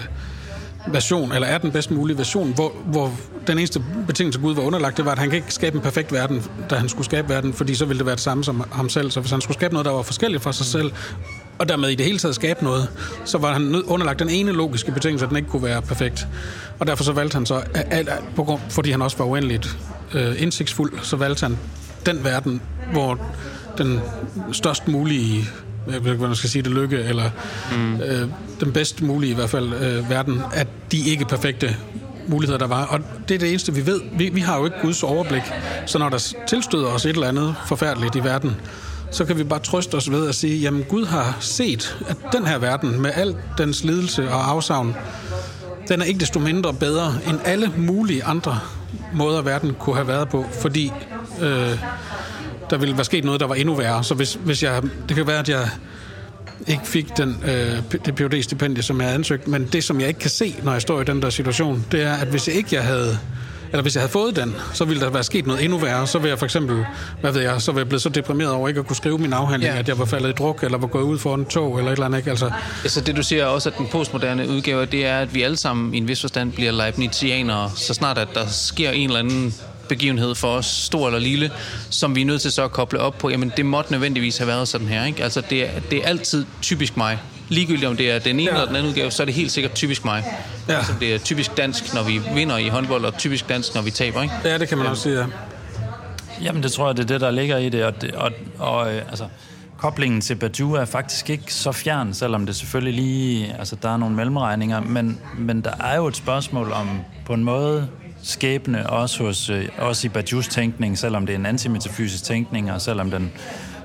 [0.87, 3.11] version, eller er den bedst mulige version, hvor, hvor
[3.47, 6.13] den eneste betingelse, Gud var underlagt, det var, at han kan ikke skabe en perfekt
[6.13, 8.89] verden, da han skulle skabe verden, fordi så ville det være det samme som ham
[8.89, 9.11] selv.
[9.11, 10.91] Så hvis han skulle skabe noget, der var forskelligt fra sig selv,
[11.59, 12.87] og dermed i det hele taget skabe noget,
[13.25, 16.27] så var han underlagt den ene logiske betingelse, at den ikke kunne være perfekt.
[16.79, 19.77] Og derfor så valgte han så, alt, på grund, fordi han også var uendeligt
[20.13, 21.57] øh, indsigtsfuld, så valgte han
[22.05, 23.19] den verden, hvor
[23.77, 23.99] den
[24.51, 25.49] størst mulige
[25.87, 27.29] jeg ved ikke, hvordan man skal sige det, lykke, eller
[27.71, 28.01] mm.
[28.01, 28.27] øh,
[28.59, 31.75] den bedst mulige i hvert fald øh, verden, at de ikke perfekte
[32.27, 32.85] muligheder, der var.
[32.85, 34.01] Og det er det eneste, vi ved.
[34.17, 35.41] Vi, vi har jo ikke Guds overblik.
[35.85, 38.55] Så når der tilstøder os et eller andet forfærdeligt i verden,
[39.11, 42.47] så kan vi bare trøste os ved at sige, jamen Gud har set, at den
[42.47, 44.95] her verden med al dens lidelse og afsavn,
[45.87, 48.59] den er ikke desto mindre bedre end alle mulige andre
[49.13, 50.91] måder, verden kunne have været på, fordi
[51.41, 51.79] øh,
[52.69, 54.03] der ville være sket noget, der var endnu værre.
[54.03, 55.69] Så hvis, hvis jeg, det kan være, at jeg
[56.67, 60.07] ikke fik den, øh, det phd stipendie som jeg havde ansøgt, men det, som jeg
[60.07, 62.55] ikke kan se, når jeg står i den der situation, det er, at hvis jeg
[62.55, 63.19] ikke jeg havde
[63.71, 66.07] eller hvis jeg havde fået den, så ville der være sket noget endnu værre.
[66.07, 66.85] Så ville jeg for eksempel,
[67.21, 69.33] hvad ved jeg, så ville jeg blevet så deprimeret over ikke at kunne skrive min
[69.33, 69.73] afhandling, Ja.
[69.73, 69.79] ja.
[69.79, 71.95] at jeg var faldet i druk, eller var gået ud for en tog, eller et
[71.95, 72.17] eller andet.
[72.17, 72.29] Ikke?
[72.29, 72.51] Altså,
[72.83, 75.93] Altså det, du siger også, at den postmoderne udgave, det er, at vi alle sammen
[75.93, 79.53] i en vis forstand bliver Leibnizianere, så snart at der sker en eller anden
[79.89, 81.51] begivenhed for os, stor eller lille,
[81.89, 84.47] som vi er nødt til så at koble op på, jamen det måtte nødvendigvis have
[84.47, 85.05] været sådan her.
[85.05, 85.23] Ikke?
[85.23, 87.19] Altså det er, det er altid typisk mig.
[87.49, 88.49] Ligegyldigt om det er den ene ja.
[88.49, 90.23] eller den anden udgave, så er det helt sikkert typisk mig.
[90.67, 90.77] Ja.
[90.77, 93.91] Altså, det er typisk dansk, når vi vinder i håndbold, og typisk dansk, når vi
[93.91, 94.21] taber.
[94.21, 94.33] Ikke?
[94.43, 95.25] ja, det kan man også sige, ja.
[96.41, 97.83] Jamen, det tror jeg, det er det, der ligger i det.
[97.83, 99.25] Og, og, og øh, altså,
[99.77, 103.55] koblingen til Badu er faktisk ikke så fjern, selvom det selvfølgelig lige...
[103.59, 106.89] Altså, der er nogle mellemregninger, men, men der er jo et spørgsmål om,
[107.25, 107.87] på en måde,
[108.23, 112.81] skæbne også, hos, øh, også i Badus tænkning, selvom det er en antimetafysisk tænkning, og
[112.81, 113.31] selvom den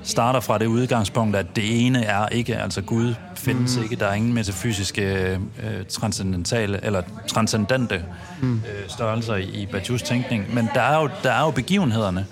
[0.03, 3.83] starter fra det udgangspunkt, at det ene er ikke, altså Gud findes mm.
[3.83, 8.03] ikke, der er ingen metafysiske øh, transcendentale eller transcendente
[8.41, 8.55] mm.
[8.55, 12.25] øh, størrelser i, i Badus tænkning, men der er, jo, der er jo begivenhederne,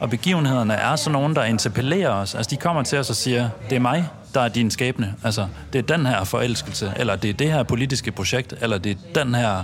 [0.00, 2.34] og begivenhederne er sådan nogen, der interpellerer os.
[2.34, 5.14] Altså, de kommer til os og siger, det er mig, der er din skæbne.
[5.24, 8.92] Altså, det er den her forelskelse, eller det er det her politiske projekt, eller det
[8.92, 9.62] er den her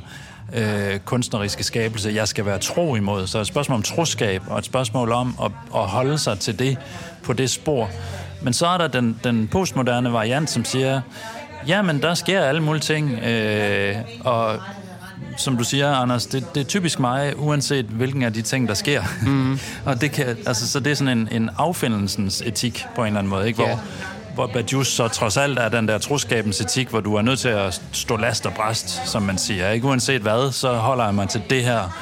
[0.53, 3.27] øh, kunstneriske skabelse, jeg skal være tro imod.
[3.27, 6.79] Så et spørgsmål om troskab, og et spørgsmål om at, at holde sig til det
[7.23, 7.91] på det spor.
[8.43, 11.01] Men så er der den, den postmoderne variant, som siger,
[11.67, 14.57] jamen, der sker alle mulige ting, øh, og
[15.37, 18.75] som du siger, Anders, det, det er typisk mig, uanset hvilken af de ting, der
[18.75, 19.03] sker.
[19.23, 19.59] Mm.
[19.91, 23.19] og det kan, altså, så det er sådan en, en affindelsens etik på en eller
[23.19, 23.63] anden måde, ikke?
[23.63, 23.81] Hvor
[24.35, 27.49] hvor Badius så trods alt er den der troskabens etik, hvor du er nødt til
[27.49, 29.71] at stå last og bræst, som man siger.
[29.71, 29.87] Ikke?
[29.87, 31.99] Uanset hvad, så holder jeg mig til det her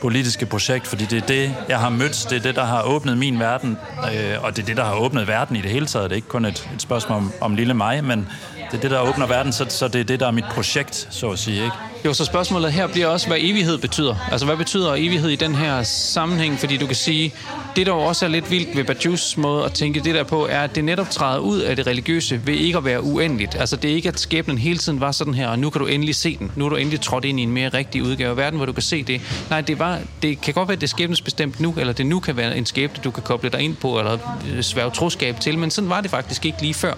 [0.00, 3.18] politiske projekt, fordi det er det, jeg har mødt, det er det, der har åbnet
[3.18, 3.78] min verden,
[4.14, 6.10] øh, og det er det, der har åbnet verden i det hele taget.
[6.10, 8.28] Det er ikke kun et, et spørgsmål om, om lille mig, men
[8.70, 11.08] det er det, der åbner verden, så, så det er det, der er mit projekt,
[11.10, 11.64] så at sige.
[11.64, 11.76] Ikke?
[12.04, 14.28] Jo, så spørgsmålet her bliver også, hvad evighed betyder.
[14.30, 16.58] Altså, hvad betyder evighed i den her sammenhæng?
[16.58, 17.34] Fordi du kan sige,
[17.76, 20.60] det der også er lidt vildt ved Bajus måde at tænke det der på, er,
[20.60, 23.54] at det netop træder ud af det religiøse ved ikke at være uendeligt.
[23.54, 25.86] Altså, det er ikke, at skæbnen hele tiden var sådan her, og nu kan du
[25.86, 26.52] endelig se den.
[26.56, 28.72] Nu er du endelig trådt ind i en mere rigtig udgave af verden, hvor du
[28.72, 29.20] kan se det.
[29.50, 32.20] Nej, det, var, det kan godt være, at det er skæbnesbestemt nu, eller det nu
[32.20, 34.18] kan være en skæbne, du kan koble dig ind på, eller
[34.52, 36.94] øh, sværge troskab til, men sådan var det faktisk ikke lige før.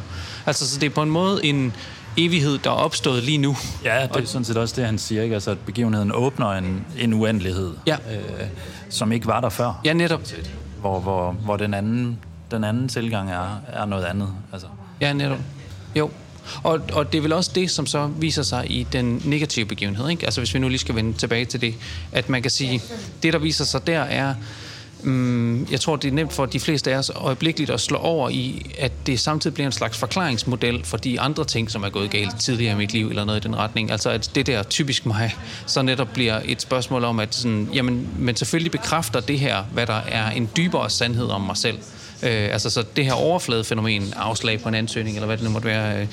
[0.47, 1.75] Altså, så det er på en måde en,
[2.16, 3.57] evighed, der er opstået lige nu.
[3.85, 5.35] Ja, det er sådan set også det, han siger, ikke?
[5.35, 7.96] Altså, at begivenheden åbner en, en uendelighed, ja.
[8.12, 8.46] øh,
[8.88, 9.81] som ikke var der før.
[9.85, 10.20] Ja, netop.
[10.81, 12.18] Hvor, hvor, hvor den, anden,
[12.50, 14.29] den anden tilgang er, er noget andet.
[14.53, 14.68] Altså.
[15.00, 15.38] Ja, netop.
[15.96, 16.11] Jo.
[16.62, 20.09] Og, og det er vel også det, som så viser sig i den negative begivenhed.
[20.09, 20.24] Ikke?
[20.24, 21.74] Altså hvis vi nu lige skal vende tilbage til det,
[22.12, 22.83] at man kan sige,
[23.22, 24.35] det der viser sig der er,
[25.05, 28.29] Mm, jeg tror, det er nemt for de fleste af os øjeblikkeligt at slå over
[28.29, 32.11] i, at det samtidig bliver en slags forklaringsmodel for de andre ting, som er gået
[32.11, 33.90] galt tidligere i mit liv, eller noget i den retning.
[33.90, 35.37] Altså, at det der typisk mig,
[35.67, 39.87] så netop bliver et spørgsmål om, at sådan, jamen, men selvfølgelig bekræfter det her, hvad
[39.87, 41.79] der er en dybere sandhed om mig selv.
[42.22, 45.68] Øh, altså så det her overfladefænomen, afslag på en ansøgning, eller hvad det nu måtte
[45.68, 46.07] være, øh,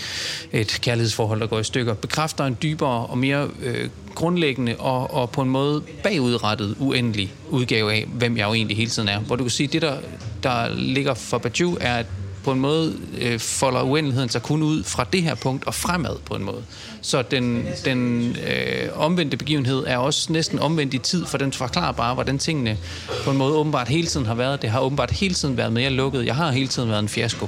[0.61, 5.29] et kærlighedsforhold, der går i stykker, bekræfter en dybere og mere øh, grundlæggende og, og
[5.29, 9.19] på en måde bagudrettet uendelig udgave af, hvem jeg jo egentlig hele tiden er.
[9.19, 9.97] Hvor du kan sige, at det, der,
[10.43, 12.05] der ligger for Badiou, er, at
[12.43, 16.15] på en måde øh, folder uendeligheden sig kun ud fra det her punkt og fremad
[16.25, 16.63] på en måde.
[17.01, 21.91] Så den, den øh, omvendte begivenhed er også næsten omvendt i tid, for den forklarer
[21.91, 22.77] bare, hvordan tingene
[23.23, 24.61] på en måde åbenbart hele tiden har været.
[24.61, 26.25] Det har åbenbart hele tiden været mere lukket.
[26.25, 27.47] Jeg har hele tiden været en fiasko.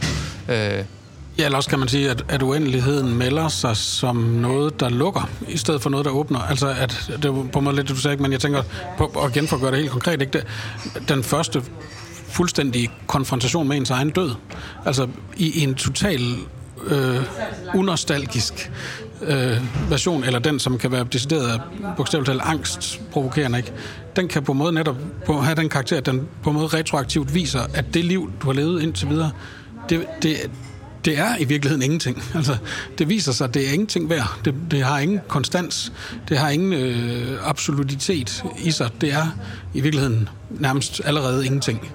[0.50, 0.84] Øh,
[1.38, 5.30] Ja, eller også kan man sige, at, at uendeligheden melder sig som noget, der lukker,
[5.48, 6.40] i stedet for noget, der åbner.
[6.40, 8.64] Altså, at det er på en måde lidt, du sagde, men jeg tænker,
[8.98, 10.34] på, og igen for at gøre det helt konkret, ikke?
[10.34, 10.46] Det,
[11.10, 11.62] den første
[12.28, 14.32] fuldstændig konfrontation med ens egen død.
[14.86, 16.36] Altså i, i en total
[16.86, 17.22] øh,
[17.76, 18.72] unostalgisk
[19.28, 21.62] øh, version, eller den, som kan være decideret
[21.98, 23.74] bogstaveligt talt angstprovokerende, ikke?
[24.16, 26.68] den kan på en måde netop på, have den karakter, at den på en måde
[26.68, 29.32] retroaktivt viser, at det liv, du har levet indtil videre,
[29.90, 30.38] det, det,
[31.06, 32.24] det er i virkeligheden ingenting.
[32.36, 32.58] Altså,
[32.98, 34.40] det viser sig, at det er ingenting værd.
[34.46, 35.94] Det, det har ingen konstans.
[36.30, 38.90] Det har ingen øh, absolutitet i sig.
[39.02, 39.28] Det er
[39.74, 41.92] i virkeligheden nærmest allerede ingenting.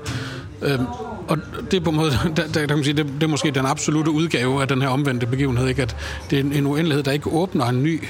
[0.62, 0.86] Øhm,
[1.28, 1.38] og
[1.70, 3.66] det er på en måde, der, der, kan man sige, det, det er måske den
[3.66, 5.82] absolute udgave af den her omvendte begivenhed, ikke?
[5.82, 5.96] at
[6.30, 8.02] det er en, en uendelighed, der ikke åbner en ny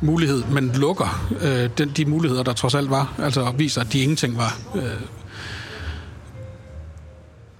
[0.00, 4.00] mulighed, men lukker øh, den, de muligheder, der trods alt var, altså viser, at de
[4.00, 4.58] ingenting var.
[4.74, 4.82] Øh,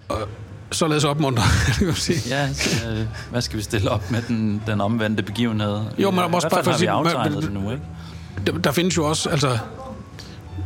[0.08, 0.28] og,
[0.72, 1.42] således opmuntre,
[1.78, 2.18] kan man sige.
[2.28, 2.48] Ja,
[2.90, 5.80] øh, hvad skal vi stille op med den, den omvendte begivenhed?
[5.98, 7.82] Jo, men også bare for at sige, aftegnet det nu, ikke?
[8.46, 9.58] Der, der findes jo også, altså,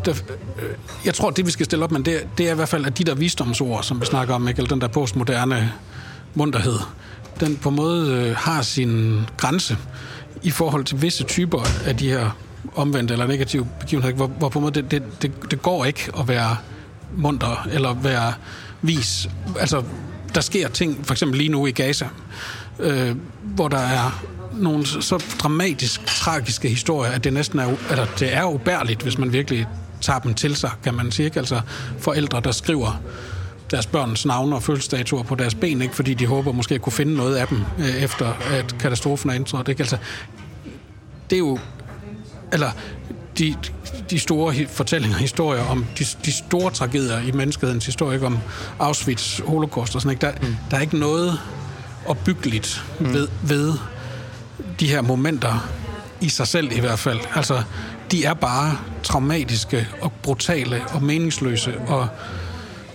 [0.04, 0.12] der,
[0.62, 0.70] øh,
[1.04, 2.98] jeg tror, det vi skal stille op med, det, det er i hvert fald, at
[2.98, 5.72] de der visdomsord, som vi snakker om, ikke, eller den der postmoderne
[6.34, 6.78] munterhed,
[7.40, 9.76] den på en måde øh, har sin grænse
[10.42, 12.30] i forhold til visse typer af de her
[12.74, 16.10] omvendte eller negative begivenheder, hvor, hvor på en måde det, det, det, det går ikke
[16.18, 16.56] at være
[17.16, 18.32] munter eller være
[18.82, 19.28] vis.
[19.60, 19.82] Altså,
[20.34, 22.08] der sker ting, for eksempel lige nu i Gaza,
[22.78, 28.34] øh, hvor der er nogle så dramatisk tragiske historier, at det næsten er, altså, det
[28.36, 29.66] er ubærligt, hvis man virkelig
[30.00, 31.26] tager dem til sig, kan man sige.
[31.26, 31.38] Ikke?
[31.38, 31.60] Altså
[31.98, 33.00] forældre, der skriver
[33.70, 35.96] deres børns navne og fødselsdatoer på deres ben, ikke?
[35.96, 39.34] fordi de håber måske at kunne finde noget af dem, øh, efter at katastrofen er
[39.34, 39.68] indtrådt.
[39.68, 39.80] Ikke?
[39.80, 39.96] Altså,
[41.30, 41.58] det er jo...
[42.52, 42.70] Eller
[43.38, 43.54] de,
[44.10, 48.26] de store fortællinger, historier om de, de store tragedier i menneskehedens historie, ikke?
[48.26, 48.38] om
[48.78, 50.26] Auschwitz, Holocaust og sådan ikke?
[50.26, 50.56] Der, mm.
[50.70, 51.40] der er ikke noget
[52.06, 53.12] opbyggeligt mm.
[53.12, 53.74] ved, ved
[54.80, 55.68] de her momenter
[56.20, 57.18] i sig selv i hvert fald.
[57.34, 57.62] Altså,
[58.10, 62.08] de er bare traumatiske og brutale og meningsløse og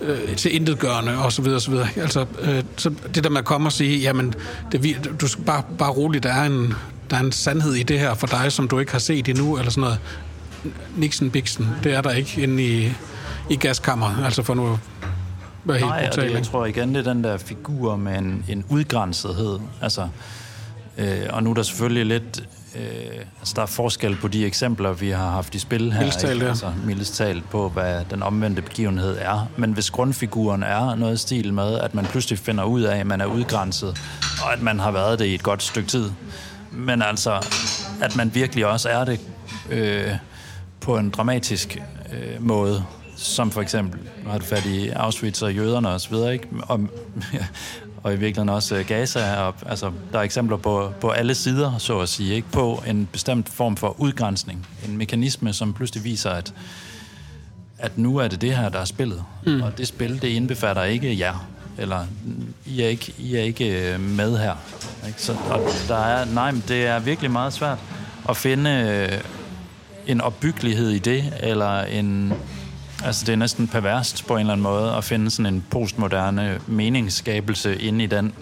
[0.02, 1.88] øh, til intetgørende og så videre, og så videre.
[1.96, 4.34] Altså, øh, så det der med at komme og sige, jamen,
[4.72, 6.74] det, du skal bare, bare roligt, der er, en,
[7.10, 9.58] der er en sandhed i det her for dig, som du ikke har set endnu,
[9.58, 10.00] eller sådan noget.
[10.96, 12.92] Nixon Bixen, det er der ikke inde i,
[13.50, 14.80] i gaskammeret, altså for nu
[15.66, 18.66] være helt Nej, det, jeg tror igen, det er den der figur med en, en
[18.70, 19.60] udgrænsethed.
[19.82, 20.08] Altså,
[20.98, 22.44] øh, og nu er der selvfølgelig lidt
[22.76, 26.00] øh, altså der er forskel på de eksempler, vi har haft i spil her.
[26.00, 26.48] Mildestalt, ja.
[26.48, 29.50] Altså, mildestalt på, hvad den omvendte begivenhed er.
[29.58, 33.22] Men hvis grundfiguren er noget stil med, at man pludselig finder ud af, at man
[33.22, 33.98] er udgrænset,
[34.44, 36.12] og at man har været det i et godt stykke tid.
[36.72, 37.48] Men altså,
[38.02, 39.20] at man virkelig også er det
[39.70, 40.12] øh,
[40.80, 41.82] på en dramatisk
[42.14, 42.84] øh, måde,
[43.18, 46.48] som for eksempel, nu har du fat i Auschwitz og jøderne videre, ikke?
[46.62, 46.80] Og,
[48.06, 49.36] og i virkeligheden også øh, Gaza.
[49.42, 52.52] Og, altså, der er eksempler på, på alle sider, så at sige, ikke?
[52.52, 54.68] på en bestemt form for udgrænsning.
[54.88, 56.54] En mekanisme, som pludselig viser, at
[57.80, 59.24] at nu er det det her, der er spillet.
[59.46, 59.62] Mm.
[59.62, 61.48] Og det spil, det indbefatter ikke jer.
[61.78, 62.06] Eller
[62.66, 64.56] I er ikke, I er ikke øh, med her.
[65.08, 65.22] Ikke?
[65.22, 67.78] Så, og der er, nej, men det er virkelig meget svært
[68.30, 69.20] at finde øh,
[70.08, 72.34] en opbyggelighed i det, eller en...
[73.06, 76.60] Altså, det er næsten perverst på en eller anden måde at finde sådan en postmoderne
[76.68, 78.34] meningsskabelse inde i den,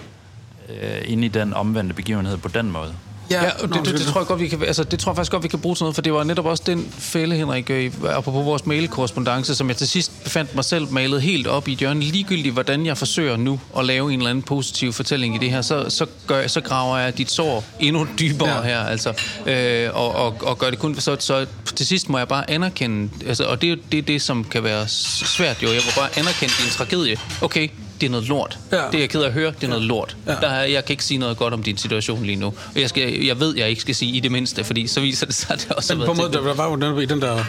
[0.69, 2.95] øh, inde i den omvendte begivenhed på den måde.
[3.31, 5.43] Ja, det, det, det, tror jeg godt, vi kan, altså, det tror jeg faktisk godt,
[5.43, 8.45] vi kan bruge til noget, for det var netop også den fælde, Henrik, øh, apropos
[8.45, 12.03] vores mailkorrespondence, som jeg til sidst befandt mig selv malet helt op i hjørnet.
[12.03, 15.61] Ligegyldigt, hvordan jeg forsøger nu at lave en eller anden positiv fortælling i det her,
[15.61, 18.61] så, så, gør, så graver jeg dit sår endnu dybere ja.
[18.61, 19.13] her, altså,
[19.45, 20.95] øh, og, og, og gør det kun...
[20.99, 24.43] Så, så til sidst må jeg bare anerkende, altså, og det er det, det, som
[24.43, 27.17] kan være svært jo, jeg må bare anerkende din tragedie.
[27.41, 27.67] Okay,
[28.03, 28.59] det er noget lort.
[28.71, 28.77] Ja.
[28.77, 30.17] Det er jeg ked af at høre, det er noget lort.
[30.27, 30.35] Ja.
[30.41, 32.45] Der, jeg kan ikke sige noget godt om din situation lige nu.
[32.45, 35.25] Og jeg, skal, jeg ved, jeg ikke skal sige i det mindste, fordi så viser
[35.25, 37.43] det sig, at det også Men på en måde, der var jo i den der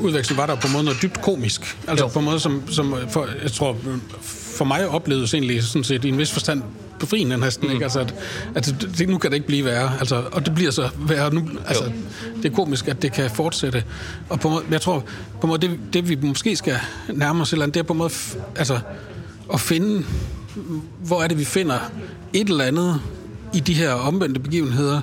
[0.00, 1.76] udveksling, var der på en måde noget dybt komisk.
[1.88, 2.08] Altså jo.
[2.08, 3.76] på en måde, som, som for, jeg tror,
[4.56, 6.62] for mig oplevedes egentlig sådan set i en vis forstand
[7.00, 7.72] befriende næsten, mm.
[7.72, 7.84] ikke?
[7.84, 8.14] Altså, at,
[8.54, 11.48] at det, nu kan det ikke blive værre, altså, og det bliver så værre nu.
[11.66, 11.90] Altså, jo.
[12.42, 13.84] det er komisk, at det kan fortsætte.
[14.28, 15.04] Og på en måde, jeg tror,
[15.40, 16.76] på en måde, det, det vi måske skal
[17.08, 18.10] nærme os, eller det er på en måde,
[18.56, 18.78] altså,
[19.52, 20.04] at finde,
[21.06, 21.78] hvor er det, vi finder
[22.32, 23.00] et eller andet
[23.54, 25.00] i de her omvendte begivenheder,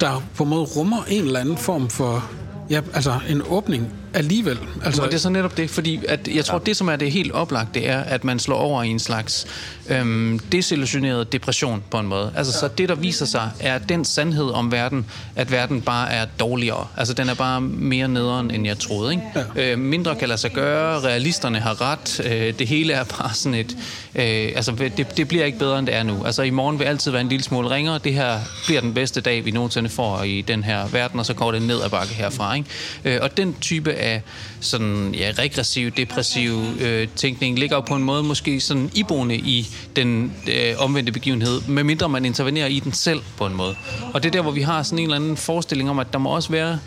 [0.00, 2.30] der på en måde rummer en eller anden form for
[2.70, 4.58] ja, altså en åbning alligevel.
[4.84, 6.64] Altså, og det er så netop det, fordi at jeg tror, ja.
[6.66, 9.46] det som er det helt oplagt, det er, at man slår over i en slags
[9.88, 12.32] øhm, desillusioneret depression på en måde.
[12.36, 12.68] Altså, ja.
[12.68, 16.86] så det, der viser sig, er den sandhed om verden, at verden bare er dårligere.
[16.96, 19.12] Altså, den er bare mere nederen, end jeg troede.
[19.12, 19.22] Ikke?
[19.56, 19.72] Ja.
[19.72, 23.58] Øh, mindre kan lade sig gøre, realisterne har ret, øh, det hele er bare sådan
[23.58, 23.76] et...
[24.14, 26.24] Øh, altså, det, det bliver ikke bedre, end det er nu.
[26.24, 27.98] Altså, i morgen vil altid være en lille smule ringere.
[28.04, 31.34] Det her bliver den bedste dag, vi nogensinde får i den her verden, og så
[31.34, 32.54] går det ned ad bakke herfra.
[32.54, 32.68] Ikke?
[33.04, 34.22] Øh, og den type af
[34.60, 39.68] sådan, ja, regressiv, depressiv øh, tænkning ligger jo på en måde måske sådan iboende i
[39.96, 43.74] den øh, omvendte begivenhed, medmindre man intervenerer i den selv på en måde.
[44.14, 46.18] Og det er der, hvor vi har sådan en eller anden forestilling om, at der
[46.18, 46.78] må også være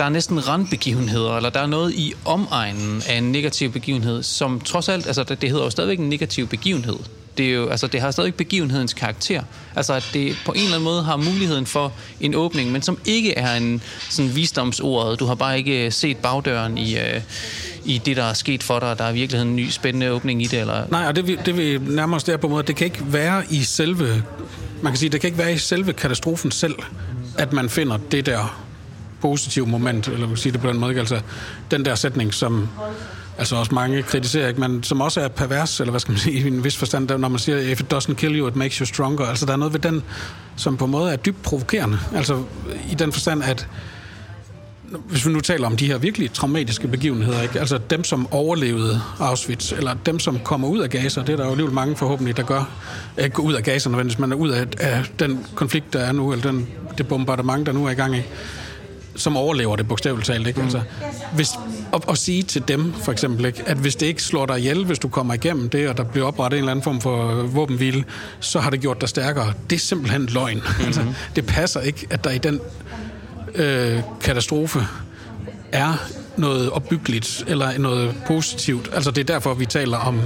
[0.00, 4.60] der er næsten randbegivenheder, eller der er noget i omegnen af en negativ begivenhed, som
[4.60, 6.96] trods alt, altså det hedder jo stadigvæk en negativ begivenhed
[7.38, 9.42] det, er jo, altså, det har stadig begivenhedens karakter.
[9.76, 12.98] Altså, at det på en eller anden måde har muligheden for en åbning, men som
[13.04, 15.20] ikke er en sådan visdomsordet.
[15.20, 17.20] Du har bare ikke øh, set bagdøren i, øh,
[17.84, 18.98] i det, der er sket for dig.
[18.98, 20.60] Der er i virkeligheden en ny spændende åbning i det.
[20.60, 20.86] Eller?
[20.90, 23.62] Nej, og det, det vil nærmest der på en måde, det kan ikke være i
[23.62, 24.22] selve,
[24.82, 26.74] man kan sige, det kan ikke være i selve katastrofen selv,
[27.38, 28.69] at man finder det der
[29.20, 31.20] positive moment, eller vil sige det på den måde, altså
[31.70, 32.68] den der sætning, som
[33.38, 34.60] altså også mange kritiserer, ikke?
[34.60, 37.28] men som også er pervers, eller hvad skal man sige, i en vis forstand, når
[37.28, 39.26] man siger, if it doesn't kill you, it makes you stronger.
[39.26, 40.02] Altså der er noget ved den,
[40.56, 41.98] som på en måde er dybt provokerende.
[42.14, 42.42] Altså
[42.90, 43.68] i den forstand, at
[45.08, 47.60] hvis vi nu taler om de her virkelig traumatiske begivenheder, ikke?
[47.60, 51.44] altså dem, som overlevede Auschwitz, eller dem, som kommer ud af Gaza, det er der
[51.44, 52.70] jo alligevel mange forhåbentlig, der gør,
[53.16, 56.12] eh, ikke ud af Gaza nødvendigvis, men er ud af, af den konflikt, der er
[56.12, 58.22] nu, eller den, det bombardement, der nu er i gang i
[59.16, 60.46] som overlever det bogstaveligt talt.
[60.46, 60.58] Ikke?
[60.58, 60.64] Mm.
[60.64, 60.80] Altså,
[61.34, 61.48] hvis,
[61.92, 64.84] og, og sige til dem, for eksempel, ikke, at hvis det ikke slår dig ihjel,
[64.84, 68.04] hvis du kommer igennem det, og der bliver oprettet en eller anden form for våbenhvile,
[68.40, 69.52] så har det gjort dig stærkere.
[69.70, 70.56] Det er simpelthen løgn.
[70.56, 70.86] Mm-hmm.
[70.86, 71.04] Altså,
[71.36, 72.60] det passer ikke, at der i den
[73.54, 74.86] øh, katastrofe
[75.72, 75.94] er
[76.36, 78.90] noget opbyggeligt eller noget positivt.
[78.92, 80.20] Altså det er derfor, vi taler om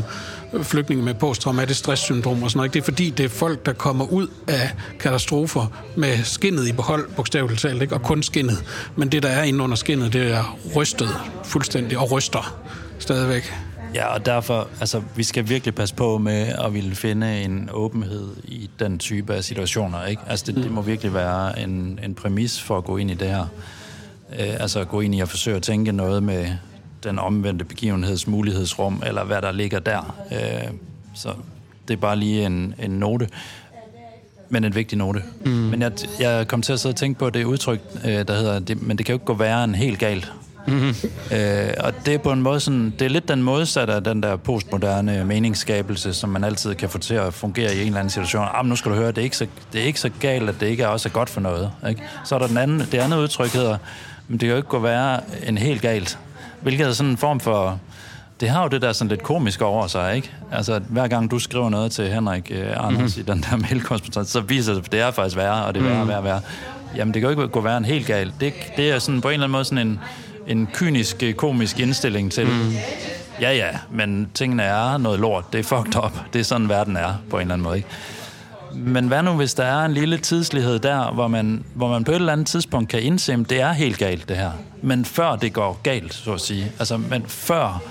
[0.62, 2.74] flygtninge med posttraumatisk stresssyndrom og sådan noget.
[2.74, 7.08] Det er fordi, det er folk, der kommer ud af katastrofer med skinnet i behold,
[7.16, 7.94] bogstaveligt talt, ikke?
[7.94, 8.64] og kun skinnet.
[8.96, 11.08] Men det, der er inde under skinnet, det er rystet
[11.44, 12.58] fuldstændig og ryster
[12.98, 13.52] stadigvæk.
[13.94, 18.28] Ja, og derfor, altså, vi skal virkelig passe på med at ville finde en åbenhed
[18.44, 20.22] i den type af situationer, ikke?
[20.26, 23.28] Altså, det, det må virkelig være en, en præmis for at gå ind i det
[23.28, 23.46] her.
[24.40, 26.46] Øh, altså, at gå ind i at forsøge at tænke noget med
[27.04, 30.16] den omvendte begivenheds mulighedsrum, eller hvad der ligger der.
[30.32, 30.70] Øh,
[31.14, 31.28] så
[31.88, 33.28] det er bare lige en, en note,
[34.48, 35.22] men en vigtig note.
[35.44, 35.50] Mm.
[35.50, 38.58] Men jeg, jeg kom til at sidde og tænke på det udtryk, øh, der hedder,
[38.58, 40.32] det, men det kan jo ikke gå værre end helt galt.
[40.66, 40.94] Mm-hmm.
[41.36, 44.22] Øh, og det er på en måde sådan, det er lidt den modsatte af den
[44.22, 48.10] der postmoderne meningsskabelse, som man altid kan få til at fungere i en eller anden
[48.10, 48.46] situation.
[48.54, 50.54] Ah, nu skal du høre, det er ikke så, det er ikke så galt, at
[50.60, 51.70] det ikke er også er godt for noget.
[51.88, 52.02] Ikke?
[52.24, 53.78] Så er der den anden, det andet udtryk hedder,
[54.28, 56.18] men det kan jo ikke gå værre end helt galt.
[56.64, 57.78] Hvilket er sådan en form for...
[58.40, 60.30] Det har jo det der sådan lidt komisk over sig, ikke?
[60.52, 63.32] Altså, hver gang du skriver noget til Henrik uh, Anders mm-hmm.
[63.32, 65.86] i den der mailkorrespondance, så viser det, at det er faktisk værre, og det er
[65.86, 66.08] værre, mm.
[66.08, 66.40] værre, værre.
[66.96, 68.34] Jamen, det kan jo ikke gå værre end helt galt.
[68.40, 70.00] Det, det er sådan på en eller anden måde sådan en,
[70.46, 72.72] en kynisk, øh, komisk indstilling til, mm.
[73.40, 76.96] ja ja, men tingene er noget lort, det er fucked up, det er sådan verden
[76.96, 77.88] er, på en eller anden måde, ikke?
[78.76, 82.10] Men hvad nu, hvis der er en lille tidslighed der, hvor man, hvor man på
[82.10, 84.50] et eller andet tidspunkt kan indse, at det er helt galt, det her.
[84.82, 86.72] Men før det går galt, så at sige.
[86.78, 87.82] Altså, men før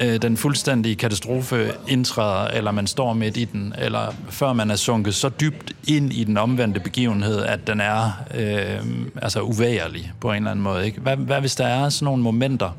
[0.00, 4.76] øh, den fuldstændige katastrofe indtræder, eller man står midt i den, eller før man er
[4.76, 8.80] sunket så dybt ind i den omvendte begivenhed, at den er øh,
[9.22, 10.86] altså uværlig på en eller anden måde.
[10.86, 11.00] Ikke?
[11.00, 12.70] Hvad, hvad hvis der er sådan nogle momenter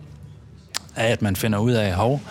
[0.95, 2.21] af, at man finder ud af, hov,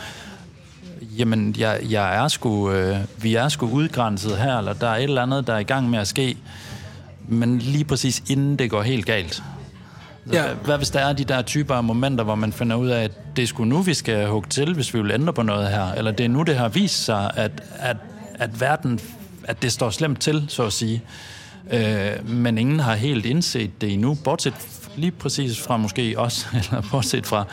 [1.18, 5.02] jamen, jeg, jeg er sgu, øh, vi er sgu udgrænset her, eller der er et
[5.02, 6.36] eller andet, der er i gang med at ske,
[7.28, 9.42] men lige præcis inden det går helt galt.
[10.32, 10.44] Ja.
[10.64, 13.36] Hvad, hvis der er de der typer af momenter, hvor man finder ud af, at
[13.36, 15.92] det er sgu nu, vi skal hugge til, hvis vi vil ændre på noget her,
[15.92, 17.96] eller det er nu, det har vist sig, at, at,
[18.34, 19.00] at verden,
[19.44, 21.02] at det står slemt til, så at sige.
[21.70, 24.54] Øh, men ingen har helt indset det endnu, bortset
[24.96, 27.44] lige præcis fra måske os, eller bortset fra,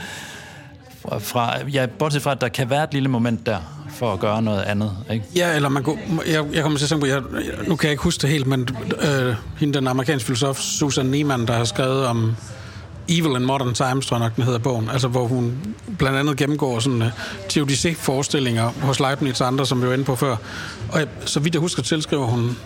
[1.19, 3.57] fra, ja, bortset fra, at der kan være et lille moment der,
[3.89, 5.25] for at gøre noget andet, ikke?
[5.35, 5.97] Ja, eller man kunne,
[6.27, 7.21] jeg, jeg kommer til at tænke på, jeg,
[7.67, 8.67] nu kan jeg ikke huske det helt, men
[9.01, 12.35] øh, hende, den amerikanske filosof Susan Neiman, der har skrevet om
[13.09, 16.37] Evil in Modern Times, tror jeg nok, den hedder bogen, altså hvor hun blandt andet
[16.37, 17.07] gennemgår sådan uh,
[17.49, 20.35] teodicé-forestillinger hos Leibniz og andre, som vi var inde på før.
[20.91, 22.57] Og jeg, så vidt jeg husker, tilskriver hun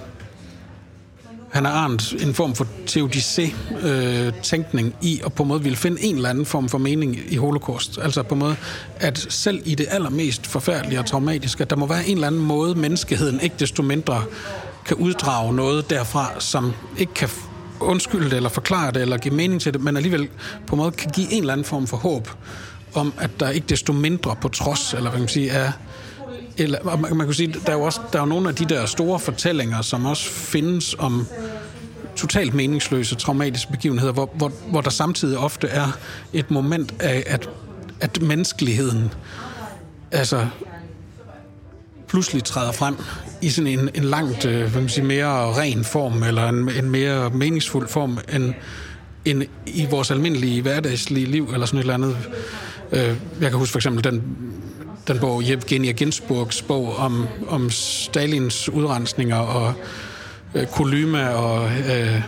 [1.52, 6.04] han har arnt en form for teodicé-tænkning øh, i, at på en måde ville finde
[6.04, 8.00] en eller anden form for mening i holocaust.
[8.02, 8.56] Altså på en måde,
[9.00, 12.42] at selv i det allermest forfærdelige og traumatiske, at der må være en eller anden
[12.42, 14.24] måde, menneskeheden ikke desto mindre
[14.86, 17.30] kan uddrage noget derfra, som ikke kan
[17.80, 20.30] undskylde det, eller forklare det, eller give mening til det, men alligevel
[20.68, 22.30] på en måde kan give en eller anden form for håb
[22.94, 25.72] om, at der ikke desto mindre på trods, eller hvad man sige, er
[26.58, 28.66] eller, man, man kan sige, der er jo også der er jo nogle af de
[28.66, 31.28] der store fortællinger, som også findes om
[32.16, 35.98] totalt meningsløse, traumatiske begivenheder, hvor, hvor, hvor der samtidig ofte er
[36.34, 37.50] et moment af, at,
[38.02, 39.14] at menneskeligheden
[40.12, 40.48] altså
[42.08, 42.96] pludselig træder frem
[43.42, 46.90] i sådan en, en langt øh, hvad man sige, mere ren form, eller en, en
[46.90, 48.54] mere meningsfuld form, end,
[49.26, 52.18] end i vores almindelige hverdagslige liv, eller sådan et eller andet.
[52.92, 54.24] Øh, jeg kan huske for eksempel den
[55.08, 59.74] den bog, Jevgenia Ginsburgs bog om, om Stalins udrensninger og
[60.56, 62.22] øh, Kolyma og øh,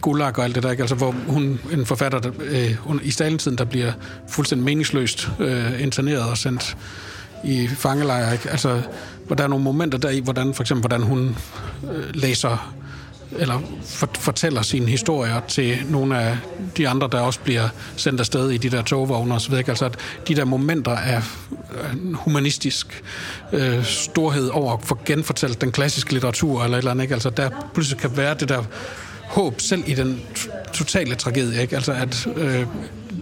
[0.00, 0.82] Gulag og alt det der, ikke?
[0.82, 3.92] Altså, hvor hun, en forfatter der, øh, i Stalintiden, der bliver
[4.28, 6.76] fuldstændig meningsløst øh, interneret og sendt
[7.44, 8.50] i fangelejre, ikke?
[8.50, 8.82] Altså,
[9.26, 11.36] hvor der er nogle momenter der i, hvordan, for eksempel, hvordan hun
[11.92, 12.74] øh, læser
[13.38, 16.38] eller for, fortæller sine historier til nogle af
[16.76, 19.54] de andre, der også bliver sendt afsted i de der togvogne osv.
[19.54, 19.96] Altså at
[20.28, 21.22] de der momenter af
[22.14, 23.02] humanistisk
[23.52, 27.14] øh, storhed over at få genfortalt den klassiske litteratur eller et eller andet, ikke?
[27.14, 28.62] Altså der pludselig kan være det der
[29.30, 30.20] håb selv i den
[30.72, 31.76] totale tragedie, ikke?
[31.76, 32.66] Altså at øh,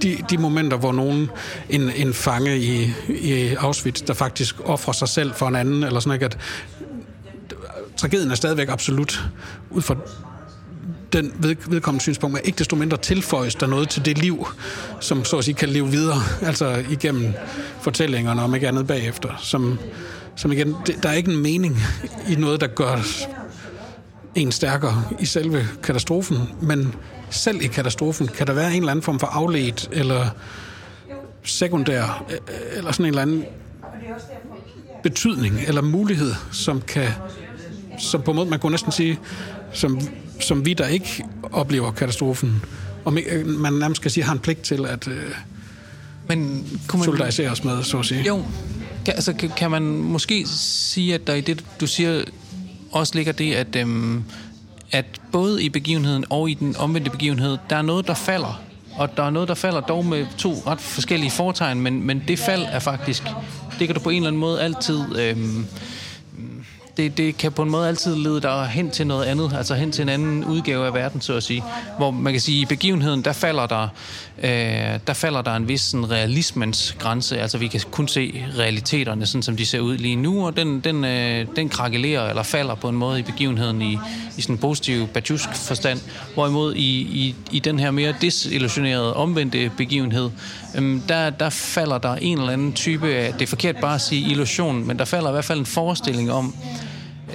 [0.02, 1.30] de, de momenter, hvor nogen,
[1.70, 6.00] en, en fange i, i Auschwitz, der faktisk offrer sig selv for en anden, eller
[6.00, 6.24] sådan, ikke?
[6.24, 6.38] at
[7.98, 9.28] tragedien er stadigvæk absolut
[9.70, 9.96] ud fra
[11.12, 14.46] den ved, vedkommende synspunkt, men ikke desto mindre tilføjes der noget til det liv,
[15.00, 17.32] som så at sige kan leve videre, altså igennem
[17.82, 19.78] fortællingerne, om ikke andet bagefter, som,
[20.36, 21.78] som igen, det, der er ikke en mening
[22.28, 22.96] i noget, der gør
[24.34, 26.94] en stærkere i selve katastrofen, men
[27.30, 30.26] selv i katastrofen kan der være en eller anden form for afledt eller
[31.42, 32.24] sekundær,
[32.76, 33.44] eller sådan en eller anden
[35.02, 37.08] betydning eller mulighed, som kan
[37.98, 39.18] som på en måde, man kunne næsten sige,
[39.72, 40.00] som,
[40.40, 42.62] som vi, der ikke oplever katastrofen,
[43.04, 43.12] og
[43.44, 45.22] man nærmest skal sige, har en pligt til at øh,
[46.28, 48.22] Men kunne man, solidarisere os med, så at sige.
[48.22, 48.42] Jo,
[49.04, 52.24] kan, altså, kan, man måske sige, at der i det, du siger,
[52.92, 54.24] også ligger det, at, øhm,
[54.92, 58.60] at både i begivenheden og i den omvendte begivenhed, der er noget, der falder,
[58.96, 62.38] og der er noget, der falder dog med to ret forskellige fortegn, men, men det
[62.38, 63.22] fald er faktisk,
[63.78, 65.18] det kan du på en eller anden måde altid...
[65.18, 65.66] Øhm,
[66.98, 69.92] det, det kan på en måde altid lede dig hen til noget andet, altså hen
[69.92, 71.64] til en anden udgave af verden, så at sige.
[71.96, 73.88] Hvor man kan sige, at i begivenheden, der falder der,
[74.42, 79.26] øh, der falder der en vis sådan, realismens grænse, altså vi kan kun se realiteterne,
[79.26, 82.74] sådan som de ser ud lige nu, og den, den, øh, den krakelerer eller falder
[82.74, 83.98] på en måde i begivenheden i,
[84.36, 86.00] i sådan en positiv bajusk forstand,
[86.34, 90.30] hvorimod i, i, i den her mere desillusionerede, omvendte begivenhed,
[90.78, 94.00] øh, der, der falder der en eller anden type af, det er forkert bare at
[94.00, 96.54] sige illusion, men der falder i hvert fald en forestilling om,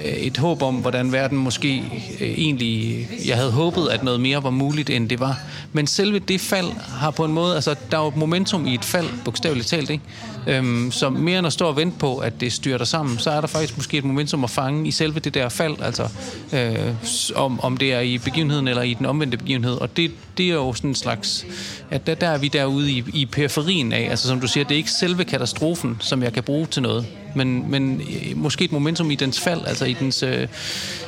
[0.04, 1.82] Øh, et håb om, hvordan verden måske
[2.20, 3.08] øh, egentlig...
[3.26, 5.40] Jeg havde håbet, at noget mere var muligt, end det var.
[5.72, 6.66] Men selve det fald
[6.98, 7.54] har på en måde...
[7.54, 10.04] Altså, der er jo et momentum i et fald, bogstaveligt talt, ikke?
[10.46, 13.40] Øhm, så mere end at stå og vente på, at det styrter sammen, så er
[13.40, 16.08] der faktisk måske et momentum at fange i selve det der fald, altså
[16.52, 16.94] øh,
[17.34, 19.74] om, om det er i begivenheden eller i den omvendte begivenhed.
[19.74, 21.46] Og det, det er jo sådan en slags...
[21.90, 24.74] At der, der er vi derude i, i periferien af, altså som du siger, det
[24.74, 27.06] er ikke selve katastrofen, som jeg kan bruge til noget
[27.36, 30.48] men, men øh, måske et momentum i dens fald, altså i dens, øh,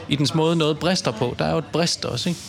[0.09, 1.37] i dens måde noget brister på.
[1.39, 2.41] Der er jo et brist også, ikke?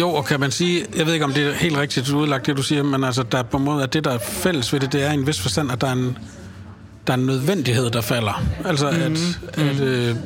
[0.00, 2.56] Jo, og kan man sige, jeg ved ikke, om det er helt rigtigt udlagt, det
[2.56, 4.80] du siger, men altså, der er på en måde, at det, der er fælles ved
[4.80, 6.18] det, det er i en vis forstand, at der er en,
[7.06, 8.42] der er en nødvendighed, der falder.
[8.64, 9.66] Altså, mm-hmm.
[9.66, 10.16] at, at øh,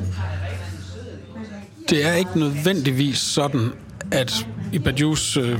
[1.89, 3.71] det er ikke nødvendigvis sådan,
[4.11, 5.59] at i Badiou's øh,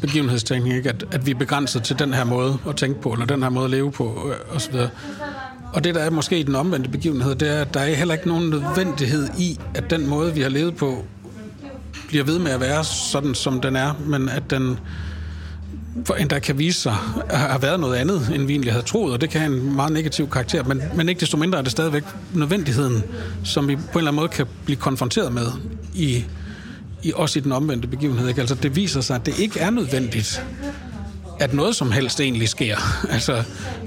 [0.00, 3.26] begivenhedstænkning, ikke, at, at vi er begrænset til den her måde at tænke på, eller
[3.26, 4.74] den her måde at leve på, øh, osv.
[5.72, 8.28] Og det, der er måske den omvendte begivenhed, det er, at der er heller ikke
[8.28, 11.04] nogen nødvendighed i, at den måde, vi har levet på,
[12.08, 14.78] bliver ved med at være sådan, som den er, men at den
[16.04, 16.96] for endda kan vise sig
[17.28, 19.76] at have været noget andet, end vi egentlig havde troet, og det kan have en
[19.76, 23.02] meget negativ karakter, men, men ikke desto mindre er det stadigvæk nødvendigheden,
[23.44, 25.46] som vi på en eller anden måde kan blive konfronteret med
[25.94, 26.24] i,
[27.02, 28.28] i også i den omvendte begivenhed.
[28.28, 28.40] Ikke?
[28.40, 30.44] Altså det viser sig, at det ikke er nødvendigt,
[31.40, 32.76] at noget som helst egentlig sker.
[33.14, 33.42] Altså,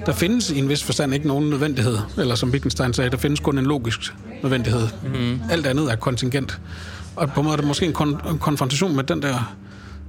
[0.05, 3.39] der findes i en vis forstand ikke nogen nødvendighed, eller som Wittgenstein sagde, der findes
[3.39, 4.87] kun en logisk nødvendighed.
[5.13, 5.39] Mm.
[5.49, 6.59] Alt andet er kontingent.
[7.15, 9.53] Og på en måde er det måske en, kon- en konfrontation med den der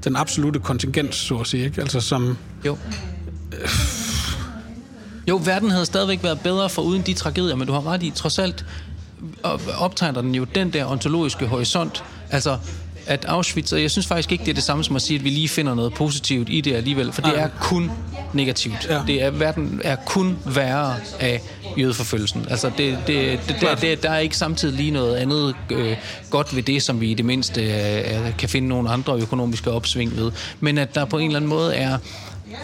[0.05, 1.81] den absolute kontingent, så at sige, ikke?
[1.81, 2.37] Altså som...
[2.67, 2.77] Jo.
[5.29, 8.11] Jo, verden havde stadigvæk været bedre for uden de tragedier, men du har ret i,
[8.15, 8.65] trods alt
[9.79, 12.05] optegner den jo den der ontologiske horisont.
[12.31, 12.59] Altså,
[13.07, 15.25] at Auschwitz, og jeg synes faktisk ikke, det er det samme som at sige, at
[15.25, 17.91] vi lige finder noget positivt i det alligevel, for det er kun
[18.33, 18.87] negativt.
[18.91, 19.01] Ja.
[19.07, 21.41] Det er, verden er kun værre af
[21.79, 22.47] jødeforfølgelsen.
[22.51, 25.97] Altså, det, det, det, der, det, der er ikke samtidig lige noget andet øh,
[26.31, 30.17] godt ved det, som vi i det mindste øh, kan finde nogle andre økonomiske opsving
[30.17, 30.33] ved.
[30.61, 31.99] Men at der på en eller anden måde er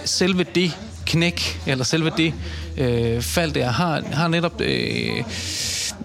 [0.04, 0.76] selve det
[1.06, 2.34] knæk, eller selve det
[2.76, 4.60] øh, fald, der har, har netop...
[4.60, 5.24] Øh,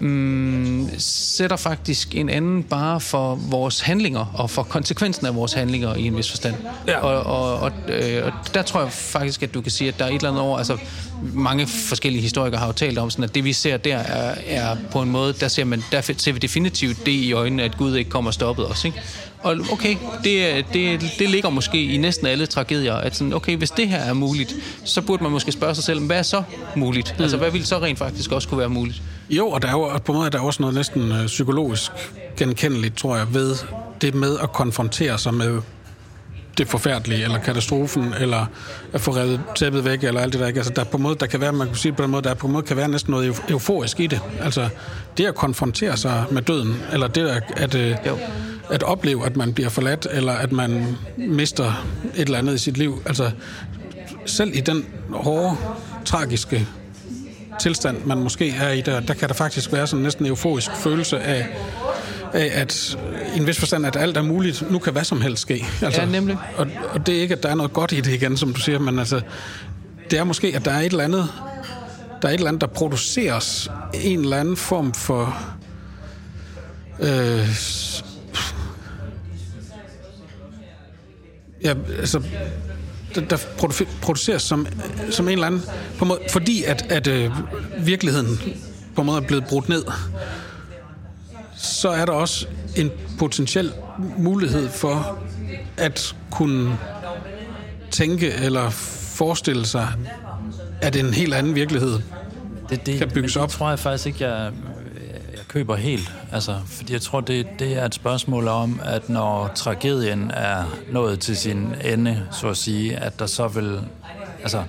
[0.00, 5.94] mm, sætter faktisk en anden bare for vores handlinger og for konsekvensen af vores handlinger
[5.94, 6.54] i en vis forstand.
[6.86, 6.98] Ja.
[6.98, 10.04] Og, og, og, øh, og der tror jeg faktisk, at du kan sige, at der
[10.04, 10.78] er et eller andet over, altså
[11.22, 14.76] mange forskellige historikere har jo talt om, sådan, at det vi ser der er, er
[14.90, 17.96] på en måde, der ser, man, der ser vi definitivt det i øjnene, at Gud
[17.96, 18.84] ikke kommer og stoppet os.
[18.84, 19.02] Ikke?
[19.44, 23.70] Og okay, det, det, det ligger måske i næsten alle tragedier, at sådan, okay, hvis
[23.70, 26.42] det her er muligt, så burde man måske spørge sig selv, hvad er så
[26.76, 27.14] muligt?
[27.18, 27.22] Mm.
[27.22, 29.02] Altså, hvad vil så rent faktisk også kunne være muligt?
[29.30, 31.90] Jo, og der er jo, på en måde er der også noget næsten øh, psykologisk
[32.36, 33.56] genkendeligt, tror jeg, ved
[34.00, 35.60] det med at konfrontere sig med
[36.58, 38.46] det forfærdelige, eller katastrofen, eller
[38.92, 40.46] at få revet tæppet væk, eller alt det der.
[40.46, 40.58] Ikke?
[40.58, 42.34] Altså, der på en måde, der kan være, man kan sige på den måde, der
[42.34, 44.20] på en måde kan være næsten noget euforisk i det.
[44.40, 44.68] Altså,
[45.18, 47.96] det at konfrontere sig med døden, eller det at, at, øh,
[48.70, 52.76] at opleve, at man bliver forladt, eller at man mister et eller andet i sit
[52.76, 53.02] liv.
[53.06, 53.30] Altså,
[54.26, 55.56] selv i den hårde,
[56.04, 56.68] tragiske
[57.60, 60.70] tilstand, man måske er i der, der kan der faktisk være sådan næsten en euforisk
[60.76, 61.46] følelse af,
[62.32, 62.98] af at
[63.34, 64.70] i en vis forstand, at alt er muligt.
[64.70, 65.64] Nu kan hvad som helst ske.
[65.82, 66.36] Altså, ja, nemlig.
[66.56, 68.60] Og, og det er ikke, at der er noget godt i det igen, som du
[68.60, 69.20] siger, men altså,
[70.10, 71.28] det er måske, at der er et eller andet,
[72.22, 75.36] der er et eller andet, der produceres en eller anden form for
[77.00, 77.48] øh,
[81.64, 82.22] ja, altså
[83.14, 83.36] der, der
[84.02, 84.66] produceres som,
[85.10, 85.62] som en eller anden,
[85.98, 87.30] på måde, fordi at, at øh,
[87.78, 88.38] virkeligheden
[88.94, 89.84] på en måde er blevet brudt ned,
[91.56, 92.46] så er der også
[92.76, 93.72] en potentiel
[94.18, 95.18] mulighed for
[95.76, 96.78] at kunne
[97.90, 98.70] tænke eller
[99.14, 99.88] forestille sig,
[100.80, 101.98] at en helt anden virkelighed
[102.70, 103.48] det, det, kan bygges op.
[103.48, 104.52] Det tror jeg faktisk ikke, jeg
[105.54, 106.12] køber helt.
[106.32, 111.20] Altså, fordi jeg tror, det, det er et spørgsmål om, at når tragedien er nået
[111.20, 113.80] til sin ende, så at sige, at der så vil...
[114.42, 114.62] Altså,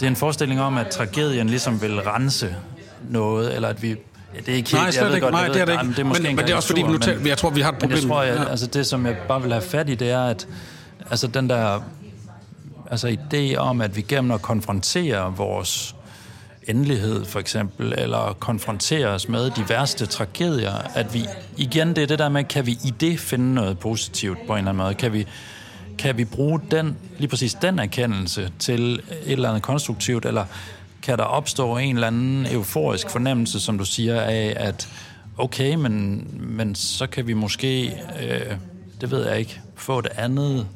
[0.00, 2.54] det er en forestilling om, at tragedien ligesom vil rense
[3.10, 3.88] noget, eller at vi...
[3.88, 4.82] Ja, det er ikke helt...
[4.82, 5.30] Nej, slet ikke.
[5.30, 5.88] Nej, det er det ikke.
[5.88, 7.78] Det er men, men det er også fordi, nu men, jeg tror, vi har et
[7.78, 7.98] problem.
[7.98, 10.24] Men jeg tror, jeg, altså, det, som jeg bare vil have fat i, det er,
[10.24, 10.48] at
[11.10, 11.80] altså, den der
[12.90, 15.95] altså, idé om, at vi gennem at konfrontere vores
[16.66, 21.24] endelighed for eksempel, eller konfrontere os med de værste tragedier, at vi,
[21.56, 24.58] igen, det er det der med, kan vi i det finde noget positivt på en
[24.58, 24.94] eller anden måde?
[24.94, 25.26] Kan vi,
[25.98, 30.44] kan vi bruge den, lige præcis den erkendelse til et eller andet konstruktivt, eller
[31.02, 34.88] kan der opstå en eller anden euforisk fornemmelse, som du siger, af at
[35.38, 37.86] okay, men, men så kan vi måske,
[38.22, 38.56] øh,
[39.00, 40.66] det ved jeg ikke, få et andet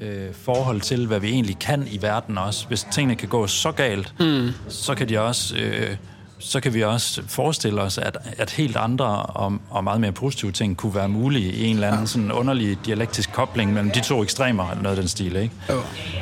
[0.00, 2.66] øh, forhold til, hvad vi egentlig kan i verden også.
[2.68, 4.50] Hvis tingene kan gå så galt, mm.
[4.68, 5.56] så kan de også...
[5.56, 5.96] Øh,
[6.40, 10.52] så kan vi også forestille os, at, at helt andre og, og meget mere positive
[10.52, 14.22] ting kunne være mulige i en eller anden sådan underlig dialektisk kobling mellem de to
[14.22, 15.54] ekstremer, eller noget af den stil, ikke?
[15.70, 15.80] Jo.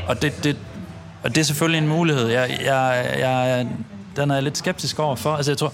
[0.08, 0.56] Og det, det,
[1.22, 2.28] og det er selvfølgelig en mulighed.
[2.28, 3.66] Jeg, jeg, jeg,
[4.16, 5.36] den er jeg lidt skeptisk over for.
[5.36, 5.72] Altså, jeg tror,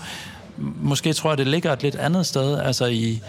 [0.81, 3.21] måske tror jeg, det ligger et lidt andet sted, altså i,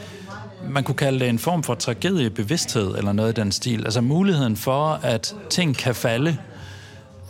[0.70, 3.86] man kunne kalde det en form for tragediebevidsthed, eller noget i den stil.
[3.86, 6.38] Altså muligheden for, at ting kan falde,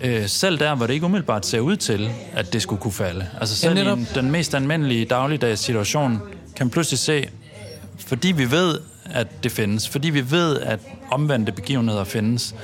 [0.02, 3.28] øh, selv der, hvor det ikke umiddelbart ser ud til, at det skulle kunne falde.
[3.40, 6.20] Altså selv Ja, i en, den mest almindelige dagligdags situation,
[6.56, 7.28] kan man pludselig se,
[7.98, 10.80] fordi vi ved, at det findes, fordi vi ved, at
[11.12, 12.56] omvendte begivenheder findes,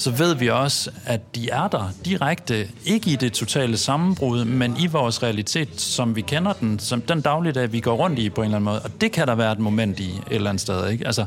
[0.00, 4.76] så ved vi også, at de er der direkte, ikke i det totale sammenbrud, men
[4.78, 8.40] i vores realitet, som vi kender den, som den dagligdag, vi går rundt i på
[8.40, 8.80] en eller anden måde.
[8.80, 10.88] Og det kan der være et moment i et eller andet sted.
[10.88, 11.06] Ikke?
[11.06, 11.24] Altså,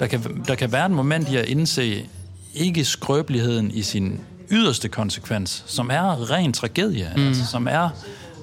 [0.00, 2.04] der, kan, der kan være et moment i at indse
[2.54, 4.20] ikke skrøbeligheden i sin
[4.50, 7.26] yderste konsekvens, som er ren tragedie, mm.
[7.26, 7.88] altså, som er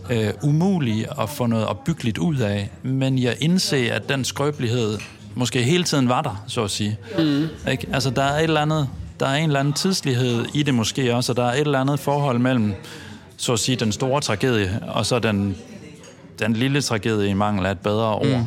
[0.10, 4.98] øh, umulig at få noget opbyggeligt ud af, men jeg indse, at den skrøbelighed
[5.36, 6.98] måske hele tiden var der, så at sige.
[7.18, 7.48] Mm.
[7.72, 7.88] Ikke?
[7.94, 8.90] Altså, der er et eller andet,
[9.20, 11.80] der er en eller anden tidslighed i det måske også, og der er et eller
[11.80, 12.74] andet forhold mellem,
[13.38, 15.56] så at sige, den store tragedie, og så den,
[16.40, 18.46] den lille tragedie i mangel af et bedre ord.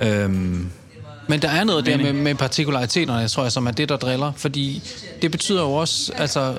[0.00, 0.06] Mm.
[0.06, 0.70] Øhm,
[1.28, 4.32] Men der er noget der med, med partikulariteterne, tror jeg, som er det, der driller.
[4.36, 4.82] Fordi
[5.22, 6.58] det betyder jo også, altså,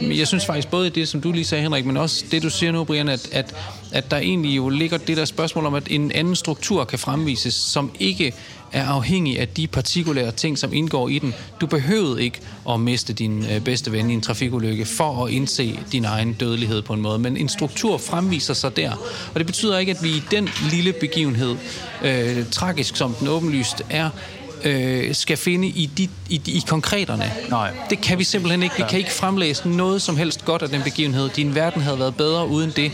[0.00, 2.72] jeg synes faktisk både det, som du lige sagde, Henrik, men også det, du siger
[2.72, 3.54] nu, Brian, at, at,
[3.92, 7.54] at der egentlig jo ligger det der spørgsmål om, at en anden struktur kan fremvises,
[7.54, 8.32] som ikke
[8.72, 11.34] er afhængig af de partikulære ting, som indgår i den.
[11.60, 15.78] Du behøvede ikke at miste din øh, bedste ven i en trafikulykke for at indse
[15.92, 18.92] din egen dødelighed på en måde, men en struktur fremviser sig der.
[19.34, 21.56] Og det betyder ikke, at vi i den lille begivenhed,
[22.04, 24.10] øh, tragisk som den åbenlyst er,
[24.64, 27.32] øh, skal finde i, de, i, i konkreterne.
[27.50, 27.70] Nej.
[27.90, 28.74] Det kan vi simpelthen ikke.
[28.76, 31.28] Vi kan ikke fremlæse noget som helst godt af den begivenhed.
[31.28, 32.92] Din verden havde været bedre uden det.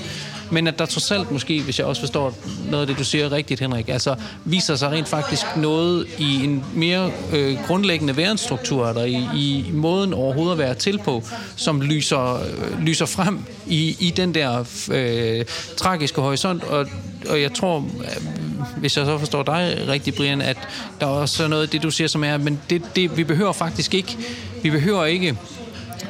[0.53, 2.35] Men at der trods alt måske, hvis jeg også forstår
[2.71, 6.65] noget af det, du siger rigtigt, Henrik, altså viser sig rent faktisk noget i en
[6.75, 11.23] mere øh, grundlæggende værenstruktur, eller i, i måden overhovedet at være til på,
[11.57, 15.45] som lyser, øh, lyser frem i, i den der øh,
[15.77, 16.65] tragiske horisont.
[16.65, 16.87] Og,
[17.31, 18.43] og jeg tror, øh,
[18.77, 20.57] hvis jeg så forstår dig rigtigt, Brian, at
[21.01, 23.53] der er også noget af det, du siger, som er, men det, det, vi behøver
[23.53, 24.17] faktisk ikke,
[24.63, 25.37] vi behøver ikke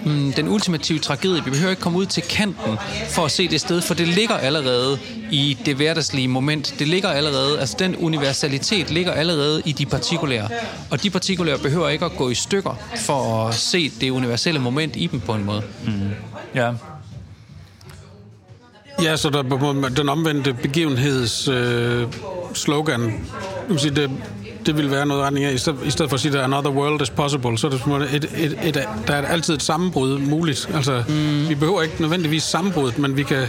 [0.04, 1.44] mm, den ultimative tragedie.
[1.44, 2.78] Vi behøver ikke komme ud til kanten
[3.08, 4.98] for at se det sted, for det ligger allerede
[5.30, 6.74] i det hverdagslige moment.
[6.78, 10.48] Det ligger allerede, altså den universalitet ligger allerede i de partikulære.
[10.90, 14.96] Og de partikulære behøver ikke at gå i stykker for at se det universelle moment
[14.96, 15.62] i dem på en måde.
[16.54, 16.72] ja,
[19.02, 22.06] Ja, så der er den omvendte begivenheds øh,
[22.54, 24.10] slogan, du kan sige, det,
[24.66, 26.70] det vil være noget retning af, i stedet, i stedet for at sige, at another
[26.70, 30.18] world is possible, så er det et, et, et, et, der er altid et sammenbrud
[30.18, 30.68] muligt.
[30.74, 31.48] Altså, mm.
[31.48, 33.46] vi behøver ikke nødvendigvis sammenbrud, men vi kan,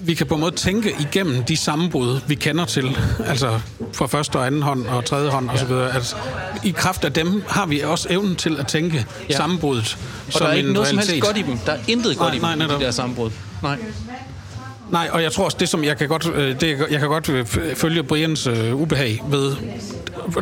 [0.00, 3.60] vi kan på en måde tænke igennem de sammenbrud, vi kender til, altså
[3.92, 6.16] fra første og anden hånd og tredje hånd osv., at
[6.64, 9.02] i kraft af dem har vi også evnen til at tænke Ja.
[9.30, 9.36] ja.
[9.36, 9.96] sammenbruddet
[10.26, 11.14] Og som der er ikke noget som realitet.
[11.14, 11.58] helst godt i dem.
[11.66, 12.80] Der er intet godt Nej, i nej, dem, i netop.
[12.80, 13.30] de der sammenbrud.
[13.62, 13.78] Nej.
[14.92, 17.28] Nej, og jeg tror også, det som jeg kan godt, øh, det, jeg kan godt
[17.28, 19.56] øh, følge Brians øh, ubehag ved,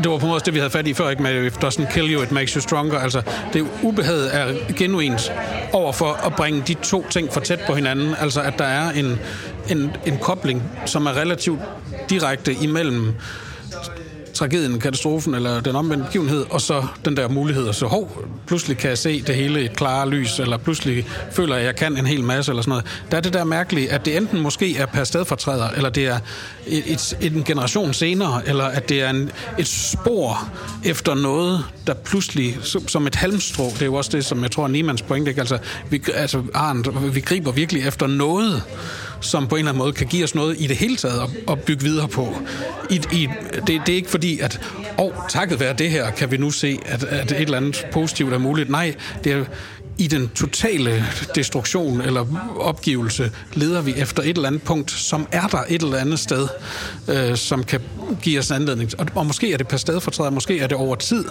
[0.03, 1.93] det var på en måde det, vi havde fat i før, ikke med, if doesn't
[1.95, 2.99] kill you, it makes you stronger.
[2.99, 3.23] Altså,
[3.53, 5.33] det ubehaget er genuint
[5.73, 8.15] over for at bringe de to ting for tæt på hinanden.
[8.21, 9.21] Altså, at der er en,
[9.71, 11.61] en, en kobling, som er relativt
[12.11, 13.15] direkte imellem
[14.41, 18.91] tragedien, katastrofen eller den omvendte begivenhed, og så den der mulighed, så hov, pludselig kan
[18.91, 21.97] jeg se det hele i et klare lys, eller pludselig føler jeg, at jeg kan
[21.97, 22.85] en hel masse, eller sådan noget.
[23.11, 26.19] Der er det der mærkelige, at det enten måske er per stedfortræder, eller det er
[26.67, 30.49] et, et, en generation senere, eller at det er en, et spor
[30.85, 34.51] efter noget, der pludselig, som- som et halmstrå, det er jo også det, som jeg
[34.51, 35.41] tror er Niemands pointe, ikke?
[35.41, 35.59] Altså,
[35.91, 38.63] vi, altså Arndt, vi griber virkelig efter noget,
[39.21, 41.53] som på en eller anden måde kan give os noget i det hele taget at,
[41.53, 42.37] at bygge videre på.
[42.91, 44.61] I, i, det, det er ikke fordi, at
[44.99, 48.33] oh, takket være det her, kan vi nu se, at, at et eller andet positivt
[48.33, 48.71] er muligt.
[48.71, 48.95] Nej,
[49.25, 49.45] det er
[50.01, 51.05] i den totale
[51.35, 52.27] destruktion eller
[52.61, 56.49] opgivelse leder vi efter et eller andet punkt, som er der et eller andet sted,
[57.09, 57.81] øh, som kan
[58.23, 58.91] give os en anledning.
[58.99, 61.25] Og, og måske er det per stedfortræder, måske er det over tid,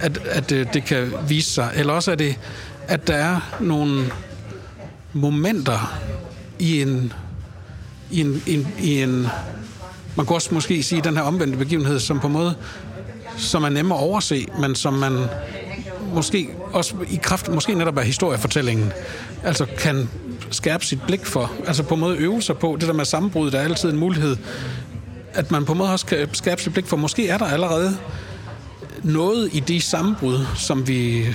[0.00, 1.72] at, at øh, det kan vise sig.
[1.74, 2.36] Eller også er det,
[2.88, 4.12] at der er nogle
[5.12, 5.98] momenter
[6.58, 7.12] i en,
[8.12, 9.26] i en, i en, i en
[10.16, 12.54] man kan også måske sige den her omvendte begivenhed, som på en måde,
[13.36, 15.18] som er nemmere at overse, men som man
[16.14, 18.92] måske også i kraft, måske netop af historiefortællingen,
[19.44, 20.08] altså kan
[20.50, 23.50] skærpe sit blik for, altså på en måde øve sig på, det der med sammenbrud,
[23.50, 24.36] der er altid en mulighed,
[25.34, 27.96] at man på en måde også kan skærpe sit blik for, måske er der allerede
[29.02, 31.26] noget i de sammenbrud, som vi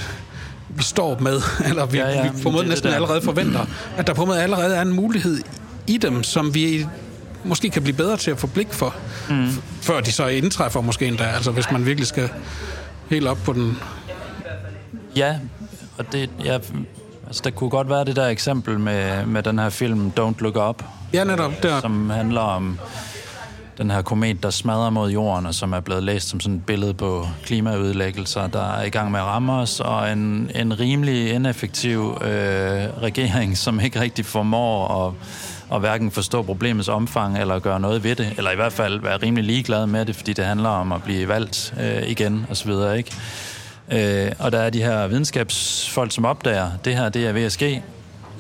[0.70, 2.96] vi står med, eller vi, Ja, ja, vi på en måde næsten det der.
[2.96, 3.66] allerede forventer,
[3.98, 5.42] at der på en måde allerede er en mulighed
[5.88, 6.86] i dem, som vi
[7.44, 8.96] måske kan blive bedre til at få blik for,
[9.30, 9.48] mm.
[9.82, 12.30] før de så indtræffer måske endda, altså hvis man virkelig skal
[13.10, 13.78] helt op på den...
[15.16, 15.36] Ja,
[15.98, 16.54] og det, ja,
[17.28, 20.56] altså, der kunne godt være det der eksempel med, med den her film Don't Look
[20.70, 20.84] Up,
[21.14, 21.82] Ja, netop der.
[21.82, 22.80] som handler om
[23.78, 26.66] den her komet, der smadrer mod jorden, og som er blevet læst som sådan et
[26.66, 31.34] billede på klimaudlæggelser, der er i gang med at ramme os, og en, en rimelig
[31.34, 32.30] ineffektiv øh,
[33.02, 35.14] regering, som ikke rigtig formår at,
[35.70, 39.18] og hverken forstå problemets omfang eller gøre noget ved det, eller i hvert fald være
[39.18, 42.66] rimelig ligeglad med det, fordi det handler om at blive valgt øh, igen, og så
[42.66, 43.14] videre, ikke?
[43.92, 47.52] Øh, og der er de her videnskabsfolk, som opdager, det her det er ved at
[47.52, 47.84] ske,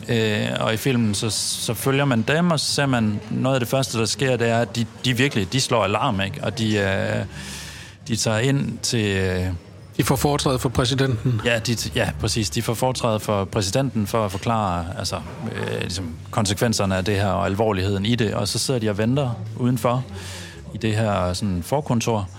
[0.09, 3.59] Øh, og i filmen, så, så følger man dem, og så ser man, noget af
[3.59, 6.43] det første, der sker, det er, at de, de virkelig, de slår alarm, ikke?
[6.43, 7.25] Og de, øh,
[8.07, 9.17] de tager ind til...
[9.17, 9.45] Øh,
[9.97, 11.41] de får foretrædet for præsidenten.
[11.45, 12.49] Ja, de, ja, præcis.
[12.49, 15.15] De får foretrædet for præsidenten for at forklare altså,
[15.55, 18.33] øh, ligesom konsekvenserne af det her og alvorligheden i det.
[18.33, 20.05] Og så sidder de og venter udenfor
[20.73, 22.29] i det her sådan, forkontor.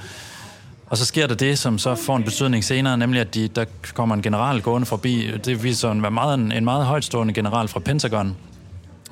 [0.86, 3.64] Og så sker der det, som så får en betydning senere, nemlig at de, der
[3.94, 5.30] kommer en general gående forbi.
[5.44, 8.36] Det viser en meget, en meget højtstående general fra Pentagon.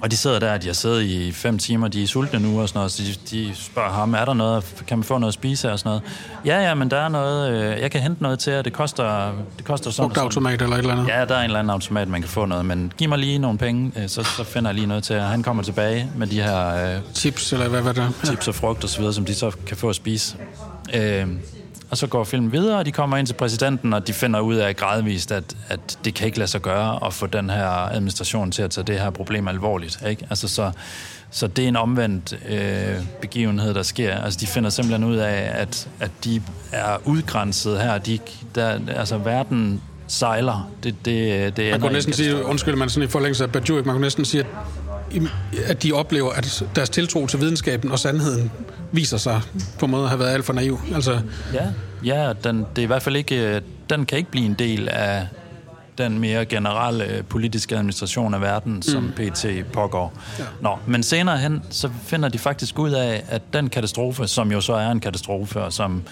[0.00, 2.68] Og de sidder der, de har siddet i fem timer, de er sultne nu og
[2.68, 5.34] sådan noget, så de, de spørger ham, er der noget, kan man få noget at
[5.34, 6.02] spise og sådan noget?
[6.44, 9.32] Ja, ja, men der er noget, øh, jeg kan hente noget til jer, det koster,
[9.56, 11.08] det koster sådan Brugt automat eller et eller andet?
[11.08, 13.38] Ja, der er en eller anden automat, man kan få noget, men giv mig lige
[13.38, 15.26] nogle penge, øh, så, så finder jeg lige noget til jer.
[15.26, 16.94] Han kommer tilbage med de her...
[16.96, 18.10] Øh, chips eller hvad, hvad der?
[18.24, 20.36] Chips og frugt og så videre, som de så kan få at spise.
[20.94, 21.26] Øh,
[21.90, 24.54] og så går filmen videre, og de kommer ind til præsidenten, og de finder ud
[24.54, 28.50] af gradvist, at, at det kan ikke lade sig gøre at få den her administration
[28.50, 29.98] til at tage det her problem alvorligt.
[30.08, 30.26] Ikke?
[30.30, 30.70] Altså, så,
[31.30, 34.16] så det er en omvendt øh, begivenhed, der sker.
[34.16, 37.98] Altså, de finder simpelthen ud af, at, at de er udgrænset her.
[37.98, 38.18] De,
[38.54, 40.70] der, altså, verden sejler.
[40.82, 43.84] Det, det, det man kunne næsten sige, undskyld, man sådan i forlængelse af Bajur, man
[43.84, 44.46] kunne næsten sige, at
[45.66, 48.50] at de oplever, at deres tiltro til videnskaben og sandheden
[48.96, 49.40] viser sig
[49.78, 50.80] på en måde at have været alt for naiv.
[50.94, 51.20] Altså...
[51.54, 51.66] Ja,
[52.04, 55.26] ja den, det er i hvert fald ikke, den kan ikke blive en del af
[55.98, 59.12] den mere generelle politiske administration af verden, som mm.
[59.12, 60.12] PT pågår.
[60.38, 60.44] Ja.
[60.60, 64.60] Nå, men senere hen, så finder de faktisk ud af, at den katastrofe, som jo
[64.60, 66.02] så er en katastrofe, og som,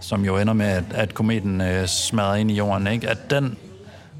[0.00, 3.08] som jo ender med, at, at kometen øh, smadrer ind i jorden, ikke?
[3.08, 3.56] at den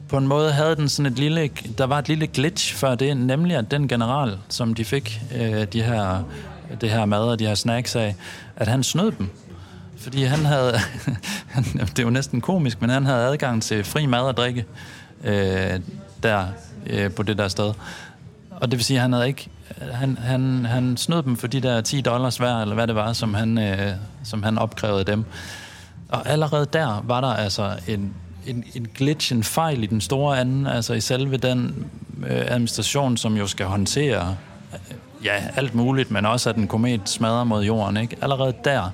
[0.08, 3.16] på en måde havde den sådan et lille, der var et lille glitch før det,
[3.16, 6.22] nemlig at den general, som de fik øh, de her,
[6.80, 8.16] det her mad og de her snacks af,
[8.56, 9.30] at han snød dem.
[9.96, 10.72] Fordi han havde,
[11.80, 14.64] det er jo næsten komisk, men han havde adgang til fri mad og drikke
[15.24, 15.80] øh,
[16.22, 16.46] der
[16.86, 17.72] øh, på det der sted.
[18.50, 19.48] Og det vil sige, at han havde ikke,
[19.92, 23.12] han, han, han snød dem for de der 10 dollars hver, eller hvad det var,
[23.12, 23.92] som han, øh,
[24.24, 25.24] som han opkrævede dem.
[26.08, 28.14] Og allerede der var der altså en
[28.46, 31.86] en, en glitch, en fejl i den store anden, altså i selve den
[32.26, 34.36] øh, administration, som jo skal håndtere
[35.24, 37.96] ja, alt muligt, men også at en komet smadrer mod jorden.
[37.96, 38.16] Ikke?
[38.22, 38.90] Allerede der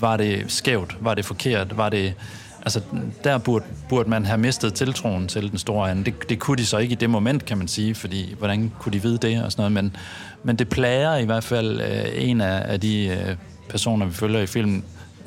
[0.00, 2.14] var det skævt, var det forkert, var det...
[2.62, 2.80] Altså,
[3.24, 6.04] der burde, burde man have mistet tiltroen til den store anden.
[6.04, 8.92] Det, det kunne de så ikke i det moment, kan man sige, fordi hvordan kunne
[8.92, 9.96] de vide det og sådan noget, men,
[10.44, 13.36] men det plager i hvert fald øh, en af, af de øh,
[13.68, 14.84] personer, vi følger i filmen,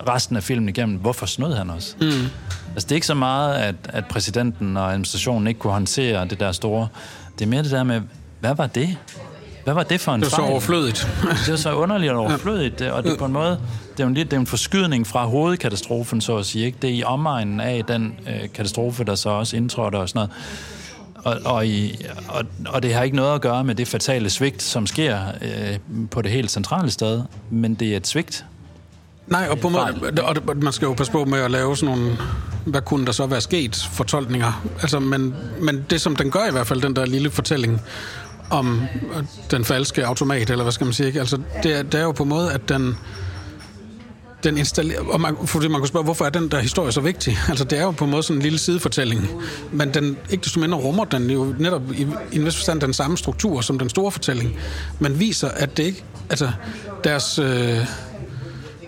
[0.08, 1.98] resten af filmen igennem, hvorfor snød han os?
[2.02, 2.08] Mm.
[2.74, 6.40] Altså, det er ikke så meget, at, at præsidenten og administrationen ikke kunne håndtere det
[6.40, 6.88] der store.
[7.40, 8.02] Det er mere det der med,
[8.40, 8.98] hvad var det?
[9.66, 10.48] Hvad var det for en Det var fejl?
[10.48, 11.08] så overflødigt.
[11.46, 13.50] det var så underligt og overflødigt, og det er på en måde,
[13.92, 16.66] det er jo en, det er en forskydning fra hovedkatastrofen, så at sige.
[16.66, 16.78] Ikke?
[16.82, 20.32] Det er i omegnen af den øh, katastrofe, der så også indtrådte og sådan noget.
[21.46, 24.62] Og, og, i, og, og det har ikke noget at gøre med det fatale svigt,
[24.64, 28.46] som sker øh, på det helt centrale sted, men det er et svigt,
[29.28, 29.86] Nej, og på måde,
[30.24, 32.18] og man skal jo passe på med at lave sådan nogle,
[32.66, 34.66] hvad kunne der så være sket, fortolkninger.
[34.82, 37.82] Altså, men, men det, som den gør i hvert fald, den der lille fortælling
[38.50, 38.82] om
[39.16, 41.20] øh, den falske automat, eller hvad skal man sige, ikke?
[41.20, 42.98] Altså, det er, det er jo på en måde, at den,
[44.44, 47.38] den installerer, og man, fordi man kunne spørge, hvorfor er den der historie så vigtig?
[47.50, 49.30] Altså, det er jo på en måde sådan en lille sidefortælling,
[49.72, 52.94] men den, ikke desto mindre rummer den jo netop i, i en vis forstand den
[52.94, 54.56] samme struktur som den store fortælling,
[55.00, 56.52] men viser, at det ikke, altså,
[57.04, 57.40] deres...
[57.40, 57.86] Øh,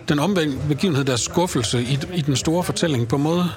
[0.09, 3.49] den omvendte begivenhed, deres skuffelse i, i den store fortælling, på en måde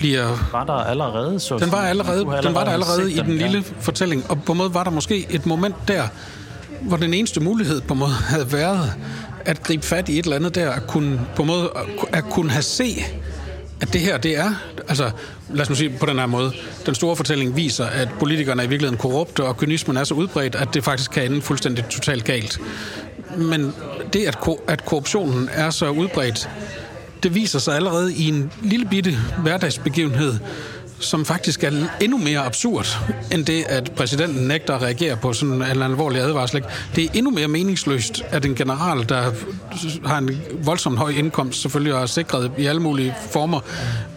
[0.00, 0.48] bliver...
[0.52, 3.38] Var der allerede, så Den var, allerede, allerede den var der allerede i den, den
[3.38, 3.74] lille ja.
[3.80, 6.02] fortælling, og på en måde var der måske et moment der,
[6.80, 8.92] hvor den eneste mulighed på en måde havde været
[9.44, 11.70] at gribe fat i et eller andet der, at kunne, på en måde,
[12.12, 13.04] at kunne have se,
[13.80, 14.54] at det her, det er,
[14.88, 15.10] altså
[15.50, 16.52] lad os nu sige på den her måde,
[16.86, 20.54] den store fortælling viser, at politikerne er i virkeligheden korrupte, og kynismen er så udbredt,
[20.54, 22.60] at det faktisk kan ende fuldstændig totalt galt.
[23.36, 23.74] Men
[24.12, 24.38] det, at,
[24.68, 26.48] at korruptionen er så udbredt,
[27.22, 30.34] det viser sig allerede i en lille bitte hverdagsbegivenhed,
[31.00, 31.70] som faktisk er
[32.00, 32.98] endnu mere absurd,
[33.32, 36.64] end det, at præsidenten nægter at reagere på sådan en alvorlig advarsel.
[36.96, 39.32] Det er endnu mere meningsløst, at en general, der
[40.06, 43.60] har en voldsomt høj indkomst, selvfølgelig er sikret i alle mulige former,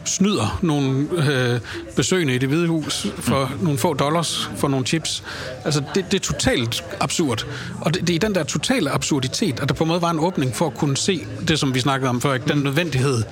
[0.05, 1.59] snyder nogle øh,
[1.95, 3.63] besøgende i det hvide hus for mm.
[3.63, 5.23] nogle få dollars for nogle chips.
[5.65, 7.45] Altså, det, det er totalt absurd.
[7.81, 10.11] Og det, det er i den der totale absurditet, at der på en måde var
[10.11, 12.53] en åbning for at kunne se det, som vi snakkede om før, ikke?
[12.53, 13.23] den nødvendighed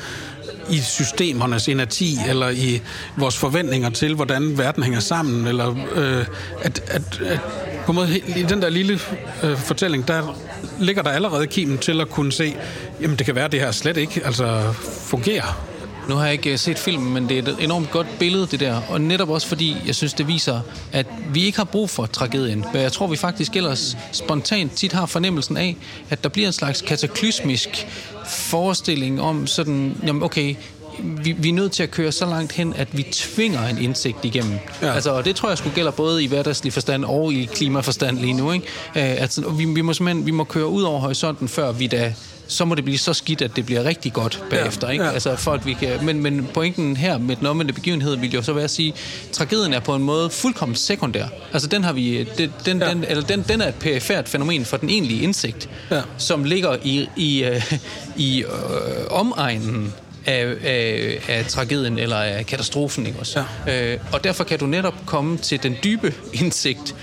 [0.72, 2.82] i systemernes energi, eller i
[3.18, 6.26] vores forventninger til, hvordan verden hænger sammen, eller øh,
[6.62, 7.40] at, at, at
[7.86, 9.00] på en måde i den der lille
[9.44, 10.38] øh, fortælling, der
[10.80, 12.56] ligger der allerede kimen til at kunne se,
[13.02, 14.74] jamen det kan være, at det her slet ikke altså,
[15.06, 15.72] fungerer.
[16.10, 18.60] Nu har jeg ikke øh, set filmen, men det er et enormt godt billede, det
[18.60, 18.82] der.
[18.90, 20.62] Og netop også fordi, jeg synes, det viser,
[20.92, 22.66] at vi ikke har brug for tragedien.
[22.74, 25.78] Men jeg tror, vi faktisk ellers spontant tit har fornemmelsen af,
[26.10, 27.88] at der bliver en slags kataklysmisk
[28.26, 30.56] forestilling om sådan, jamen okay,
[31.00, 34.18] vi, vi er nødt til at køre så langt hen, at vi tvinger en indsigt
[34.24, 34.60] igennem.
[34.82, 34.94] Ja.
[34.94, 38.34] Altså, og det tror jeg skulle gælder både i hverdagslig forstand og i klimaforstand lige
[38.34, 38.52] nu.
[38.52, 38.66] Ikke?
[38.96, 42.14] Uh, altså, vi, vi, må vi må køre ud over horisonten, før vi da
[42.52, 44.88] så må det blive så skidt, at det bliver rigtig godt bagefter.
[44.88, 45.06] Ja, ikke?
[45.06, 45.12] Ja.
[45.12, 48.42] Altså, for at vi kan, men, men pointen her med den omvendte begivenhed vil jo
[48.42, 48.94] så være at sige,
[49.30, 51.26] at tragedien er på en måde fuldkommen sekundær.
[51.54, 52.90] Altså den har vi, den, den, ja.
[52.90, 56.02] den, eller den, den er et perifært fænomen for den egentlige indsigt, ja.
[56.18, 57.74] som ligger i, i, uh,
[58.16, 59.94] i uh, omegnen
[60.26, 63.06] af, af, af tragedien eller af katastrofen.
[63.06, 63.44] Ikke også?
[63.68, 63.94] Ja.
[63.94, 66.96] Øh, og derfor kan du netop komme til den dybe indsigt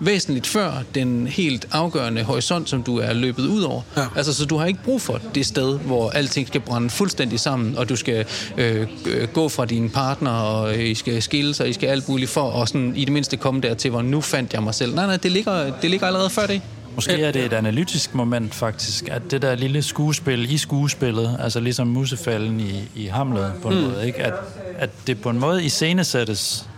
[0.00, 3.82] væsentligt før den helt afgørende horisont, som du er løbet ud over.
[3.96, 4.06] Ja.
[4.16, 7.78] Altså, så du har ikke brug for det sted, hvor alting skal brænde fuldstændig sammen,
[7.78, 8.24] og du skal
[8.56, 8.86] øh,
[9.32, 12.68] gå fra din partner, og I skal skille sig, I skal alt muligt for, og
[12.68, 14.94] sådan, i det mindste komme dertil, hvor nu fandt jeg mig selv.
[14.94, 16.60] Nej, nej, det ligger, det ligger allerede før det.
[16.96, 21.60] Måske er det et analytisk moment faktisk, at det der lille skuespil i skuespillet, altså
[21.60, 23.82] ligesom musefalden i, i Hamlet på en mm.
[23.82, 24.18] måde, ikke?
[24.18, 24.34] At,
[24.78, 26.68] at det på en måde iscenesættes,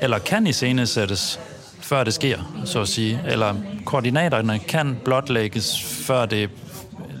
[0.00, 1.40] eller kan iscenesættes,
[1.80, 3.20] før det sker, så at sige.
[3.26, 3.54] Eller
[3.84, 6.50] koordinaterne kan blotlægges, før det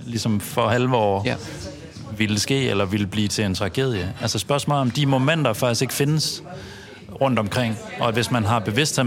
[0.06, 1.34] ligesom for halvår ja.
[2.16, 4.14] ville ske, eller ville blive til en tragedie.
[4.20, 6.42] Altså spørgsmålet om de momenter faktisk ikke findes
[7.20, 9.04] rundt omkring, og hvis man har bevidsthed,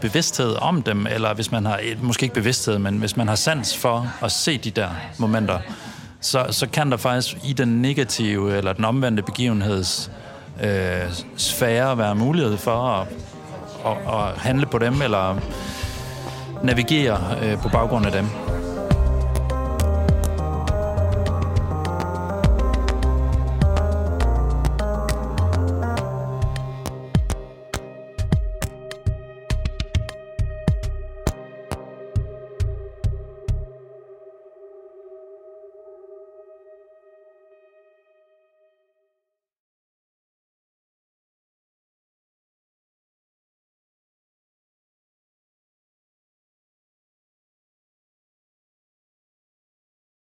[0.00, 3.76] bevidsthed om dem, eller hvis man har, måske ikke bevidsthed, men hvis man har sans
[3.76, 4.88] for at se de der
[5.18, 5.58] momenter,
[6.20, 10.10] så, så kan der faktisk i den negative eller den omvendte begivenheds
[10.62, 13.08] øh, sfære være mulighed for at,
[13.86, 15.36] at, at handle på dem, eller
[16.62, 18.26] navigere øh, på baggrund af dem.